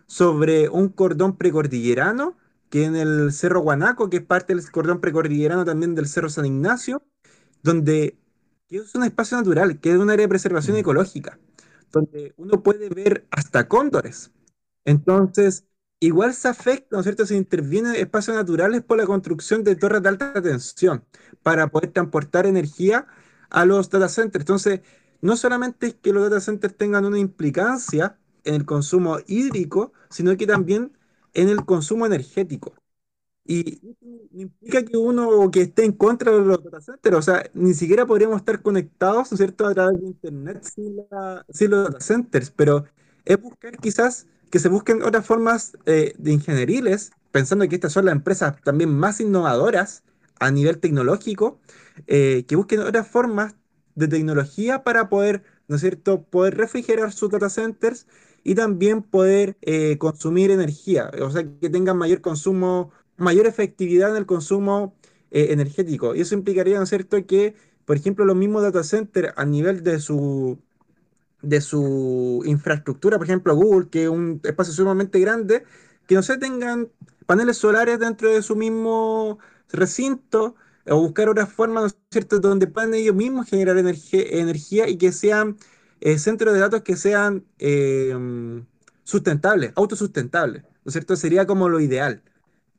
[0.07, 2.37] sobre un cordón precordillerano
[2.69, 6.45] que en el Cerro Guanaco, que es parte del cordón precordillerano también del Cerro San
[6.45, 7.03] Ignacio,
[7.63, 8.17] donde
[8.69, 10.79] es un espacio natural, que es un área de preservación mm.
[10.79, 11.39] ecológica,
[11.91, 14.31] donde uno puede ver hasta cóndores.
[14.85, 15.65] Entonces,
[15.99, 17.25] igual se afecta, ¿no es cierto?
[17.25, 21.05] Se intervienen espacios naturales por la construcción de torres de alta tensión
[21.43, 23.07] para poder transportar energía
[23.49, 24.43] a los data centers.
[24.43, 24.81] Entonces,
[25.21, 30.35] no solamente es que los data centers tengan una implicancia en el consumo hídrico, sino
[30.37, 30.97] que también
[31.33, 32.73] en el consumo energético.
[33.47, 33.79] Y
[34.33, 38.05] implica que uno que esté en contra de los data centers, o sea, ni siquiera
[38.05, 40.97] podríamos estar conectados, ¿no es cierto?, a través de Internet sin,
[41.49, 42.85] sin los data centers, pero
[43.25, 48.05] es buscar quizás que se busquen otras formas eh, de ingenieriles, pensando que estas son
[48.05, 50.03] las empresas también más innovadoras
[50.39, 51.59] a nivel tecnológico,
[52.07, 53.55] eh, que busquen otras formas
[53.95, 58.07] de tecnología para poder, ¿no es cierto?, poder refrigerar sus data centers
[58.43, 64.17] y también poder eh, consumir energía, o sea, que tengan mayor consumo, mayor efectividad en
[64.17, 64.95] el consumo
[65.31, 66.15] energético.
[66.15, 67.55] Y eso implicaría, ¿no es cierto?, que,
[67.85, 70.59] por ejemplo, los mismos data centers a nivel de su
[71.41, 75.63] de su infraestructura, por ejemplo Google, que es un espacio sumamente grande,
[76.07, 76.89] que no se tengan
[77.27, 79.39] paneles solares dentro de su mismo
[79.71, 80.55] recinto
[80.87, 85.57] o buscar otras formas, ¿no cierto?, donde puedan ellos mismos generar energía y que sean
[86.01, 87.45] eh, centros de datos que sean
[89.03, 91.15] sustentables, autosustentables, ¿no cierto?
[91.15, 92.23] Sería como lo ideal,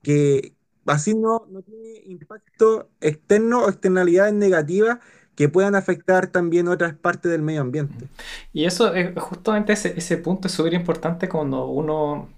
[0.03, 0.55] que
[0.86, 4.99] así no, no tiene impacto externo o externalidades negativas
[5.38, 8.07] que puedan afectar también otras partes del medio ambiente.
[8.53, 12.28] Y eso, es justamente ese, ese punto es súper importante cuando uno,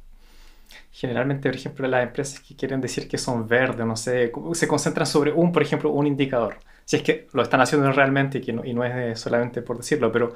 [0.92, 5.06] generalmente, por ejemplo, las empresas que quieren decir que son verdes, no sé, se concentran
[5.06, 6.58] sobre un, por ejemplo, un indicador.
[6.84, 9.78] Si es que lo están haciendo realmente y, que no, y no es solamente por
[9.78, 10.34] decirlo, pero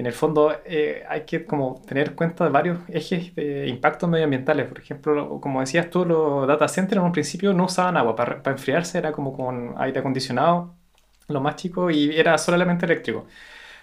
[0.00, 4.66] en el fondo eh, hay que como tener cuenta de varios ejes de impactos medioambientales.
[4.68, 8.14] Por ejemplo, como decías tú, los data centers en un principio no usaban agua.
[8.16, 10.74] Para, para enfriarse era como con aire acondicionado
[11.28, 13.26] lo más chico, y era solamente eléctrico.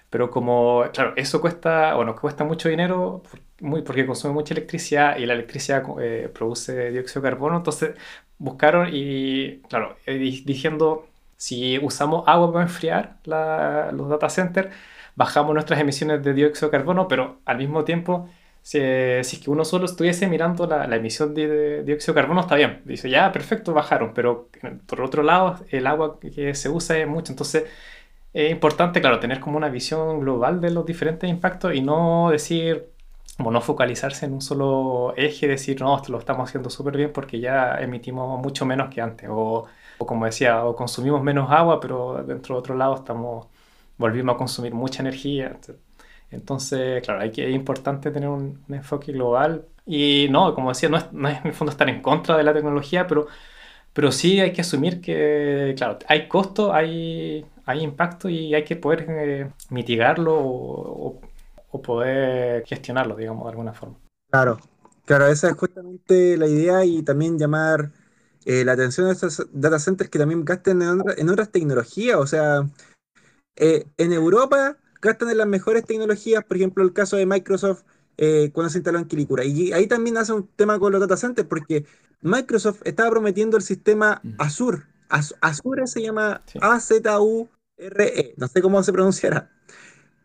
[0.09, 3.23] Pero como, claro, eso cuesta, bueno, cuesta mucho dinero
[3.59, 7.95] muy, porque consume mucha electricidad y la electricidad eh, produce dióxido de carbono, entonces
[8.37, 11.07] buscaron y, claro, eh, diciendo,
[11.37, 14.69] si usamos agua para enfriar los data centers,
[15.15, 18.29] bajamos nuestras emisiones de dióxido de carbono, pero al mismo tiempo
[18.65, 22.55] si, si, es que uno solo estuviese mirando la, emisión de, dióxido de carbono, está
[22.55, 22.81] bien.
[22.83, 24.49] Dice, ya, perfecto, bajaron, pero
[24.87, 27.31] por otro lado, el agua que se usa es mucho.
[27.31, 27.65] Entonces,
[28.33, 32.89] es importante, claro, tener como una visión global de los diferentes impactos y no decir,
[33.37, 37.13] como no focalizarse en un solo eje, decir, no, esto lo estamos haciendo súper bien
[37.13, 39.29] porque ya emitimos mucho menos que antes.
[39.31, 39.65] O,
[39.99, 43.47] o, como decía, o consumimos menos agua, pero dentro de otro lado estamos,
[43.97, 45.57] volvimos a consumir mucha energía.
[46.31, 50.97] Entonces, claro, hay que, es importante tener un, enfoque global y no, como decía, no
[50.97, 53.27] es, no es, en el fondo estar en contra de la tecnología, pero,
[53.93, 58.75] pero sí hay que asumir que, claro, hay costo, hay, hay impacto y hay que
[58.75, 61.21] poder eh, mitigarlo o,
[61.83, 63.97] poder gestionarlo, digamos, de alguna forma.
[64.31, 64.59] Claro,
[65.03, 67.91] claro, esa es justamente la idea y también llamar
[68.45, 72.25] eh, la atención a estos data centers que también gasten en, en otras tecnologías, o
[72.25, 72.65] sea,
[73.55, 77.83] eh, en Europa gastan en las mejores tecnologías, por ejemplo, el caso de Microsoft
[78.17, 79.43] eh, cuando se instaló en Quilicura.
[79.43, 81.85] Y ahí también hace un tema con los data centers, porque
[82.21, 84.83] Microsoft estaba prometiendo el sistema Azure.
[85.09, 89.51] Azure se llama A-Z-U-R-E, no sé cómo se pronunciará.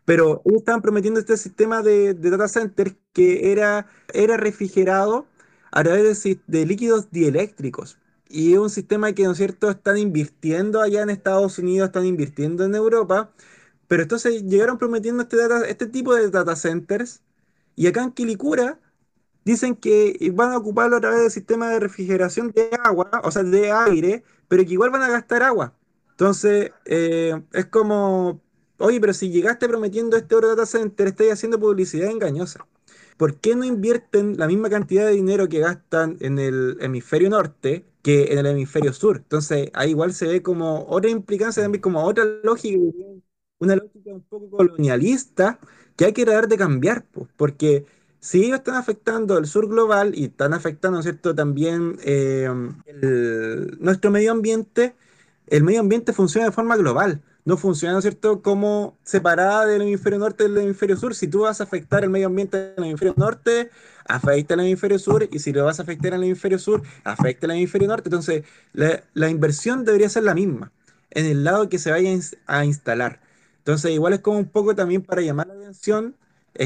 [0.05, 5.27] Pero ellos estaban prometiendo este sistema de, data centers que era, era refrigerado
[5.71, 7.97] a través de, de líquidos dieléctricos.
[8.31, 12.05] Y es un sistema que, ¿no es cierto?, están invirtiendo allá en Estados Unidos, están
[12.05, 13.33] invirtiendo en Europa,
[13.87, 15.37] pero entonces llegaron prometiendo este,
[15.69, 17.21] este tipo de data centers
[17.75, 18.79] y acá en Quilicura
[19.45, 23.43] dicen que van a ocuparlo a través del sistema de refrigeración de agua, o sea,
[23.43, 25.75] de aire, pero que igual van a gastar agua.
[26.11, 28.41] Entonces, eh, es como,
[28.77, 32.67] oye, pero si llegaste prometiendo este oro data center, estáis haciendo publicidad engañosa.
[33.21, 37.85] ¿Por qué no invierten la misma cantidad de dinero que gastan en el hemisferio norte
[38.01, 39.17] que en el hemisferio sur?
[39.17, 42.79] Entonces, ahí igual se ve como otra implicancia, también como otra lógica,
[43.59, 45.59] una lógica un poco colonialista
[45.95, 47.05] que hay que tratar de cambiar,
[47.37, 47.85] porque
[48.19, 52.49] si ellos están afectando el sur global y están afectando, ¿cierto?, también eh,
[53.79, 54.95] nuestro medio ambiente,
[55.45, 60.43] el medio ambiente funciona de forma global no funciona, cierto?, como separada del hemisferio norte
[60.43, 61.15] del hemisferio sur.
[61.15, 63.71] Si tú vas a afectar el medio ambiente del hemisferio norte,
[64.07, 67.53] afecta el hemisferio sur, y si lo vas a afectar al hemisferio sur, afecta el
[67.53, 68.09] hemisferio norte.
[68.09, 70.71] Entonces, la, inversión debería ser la misma,
[71.09, 72.11] en el lado que se vaya
[72.47, 73.21] a instalar.
[73.59, 76.15] Entonces, igual es como un poco también para llamar la atención.
[76.53, 76.65] He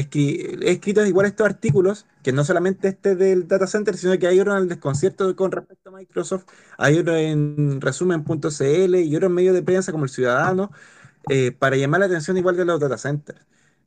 [0.70, 4.56] escrito igual estos artículos, que no solamente este del data center, sino que hay otro
[4.56, 6.44] en el desconcierto con respecto a Microsoft,
[6.76, 10.72] hay otro en resumen.cl y otro en medios de prensa como El Ciudadano,
[11.30, 13.40] eh, para llamar la atención igual de los data centers.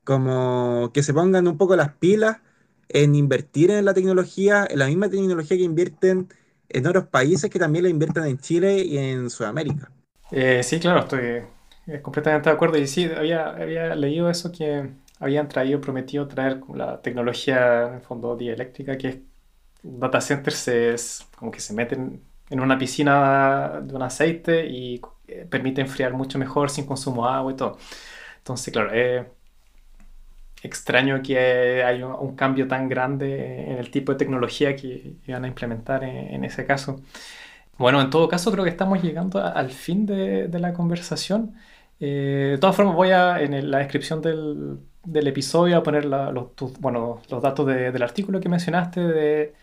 [0.03, 2.37] Como que se pongan un poco las pilas
[2.87, 6.29] en invertir en la tecnología, en la misma tecnología que invierten
[6.69, 9.91] en otros países que también la invierten en Chile y en Sudamérica.
[10.31, 11.43] Eh, sí, claro, estoy
[12.01, 12.77] completamente de acuerdo.
[12.77, 14.89] Y sí, había, había leído eso que
[15.19, 19.17] habían traído, prometido traer la tecnología, en el fondo, dieléctrica, que es
[19.83, 25.45] data centers es como que se meten en una piscina de un aceite y eh,
[25.49, 27.77] permite enfriar mucho mejor sin consumo de agua y todo.
[28.39, 29.25] Entonces, claro, es
[30.63, 35.47] extraño que haya un, cambio tan grande en el tipo de tecnología que iban a
[35.47, 37.01] implementar en, ese caso.
[37.77, 41.55] Bueno, en todo caso creo que estamos llegando al fin de, la conversación.
[41.99, 46.51] Eh, de todas formas, voy a, en la descripción del, del episodio a poner los,
[46.79, 49.53] bueno, los datos del artículo que mencionaste, de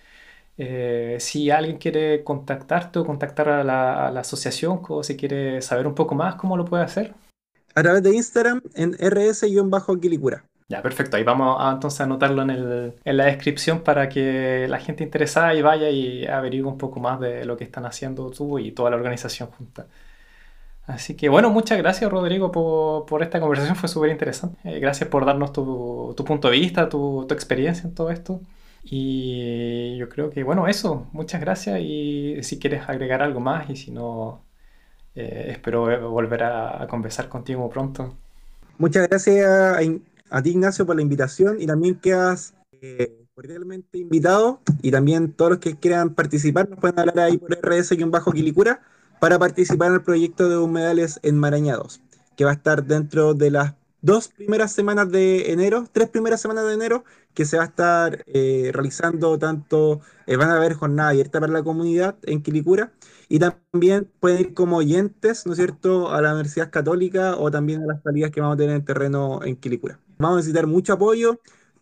[0.59, 5.95] eh, si alguien quiere contactarte o contactar a la, asociación, o si quiere saber un
[5.95, 7.15] poco más, ¿cómo lo puede hacer?
[7.75, 10.45] A través de Instagram en rs-quilicura.
[10.69, 11.17] Ya, perfecto.
[11.17, 15.55] Ahí vamos a entonces anotarlo en, el, en, la descripción para que la gente interesada
[15.55, 18.91] y vaya y averigüe un poco más de lo que están haciendo tú y toda
[18.91, 19.87] la organización junta.
[20.87, 24.57] Así que bueno, muchas gracias Rodrigo por, esta conversación, fue súper interesante.
[24.65, 28.41] Eh, gracias por darnos tu, punto de vista, tu, experiencia en todo esto.
[28.85, 33.75] Y yo creo que bueno, eso, muchas gracias y si quieres agregar algo más y
[33.75, 34.45] si no,
[35.17, 38.15] eh, espero volver a, conversar contigo pronto.
[38.79, 39.45] Muchas gracias
[40.31, 45.53] a, ti Ignacio por la invitación y también quedas eh, cordialmente invitado y también todos
[45.53, 48.83] los que quieran participar nos pueden hablar ahí por rs-quilicura
[49.21, 52.01] para participar en el proyecto de humedales enmarañados,
[52.37, 56.67] que va a estar dentro de las dos primeras semanas de enero, tres primeras semanas
[56.67, 57.05] de enero,
[57.35, 61.53] que se va a estar eh, realizando tanto, eh, van a haber jornada abierta para
[61.53, 62.93] la comunidad en Quilicura,
[63.29, 67.83] y también pueden ir como oyentes, ¿no es cierto?, a la Universidad Católica o también
[67.83, 69.99] a las salidas que vamos a tener en terreno en Quilicura.
[70.19, 71.41] Vamos a necesitar mucho apoyo,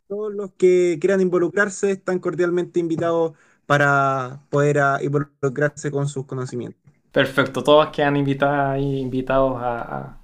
[0.08, 3.32] todos los que quieran involucrarse están cordialmente invitados
[3.66, 6.83] para poder ah, involucrarse con sus conocimientos.
[7.14, 10.18] Perfecto, todos quedan invitados, invitados a,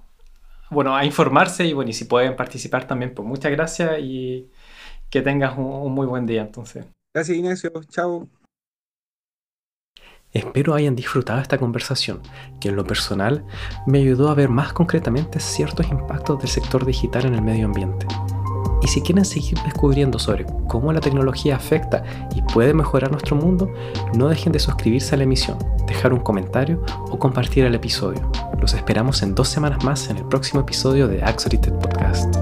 [0.69, 4.49] bueno, a informarse y bueno, y si pueden participar también, pues muchas gracias y
[5.09, 6.85] que tengas un, muy buen día entonces.
[7.13, 8.27] Gracias Ignacio, chao.
[10.33, 12.21] Espero hayan disfrutado esta conversación,
[12.59, 13.45] que en lo personal
[13.87, 18.05] me ayudó a ver más concretamente ciertos impactos del sector digital en el medio ambiente.
[18.81, 22.03] Y si quieren seguir descubriendo sobre cómo la tecnología afecta
[22.35, 23.71] y puede mejorar nuestro mundo,
[24.15, 25.57] no dejen de suscribirse a la emisión,
[25.87, 28.21] dejar un comentario o compartir el episodio.
[28.59, 32.35] Los esperamos en dos semanas más en el próximo episodio de Axorited Podcast.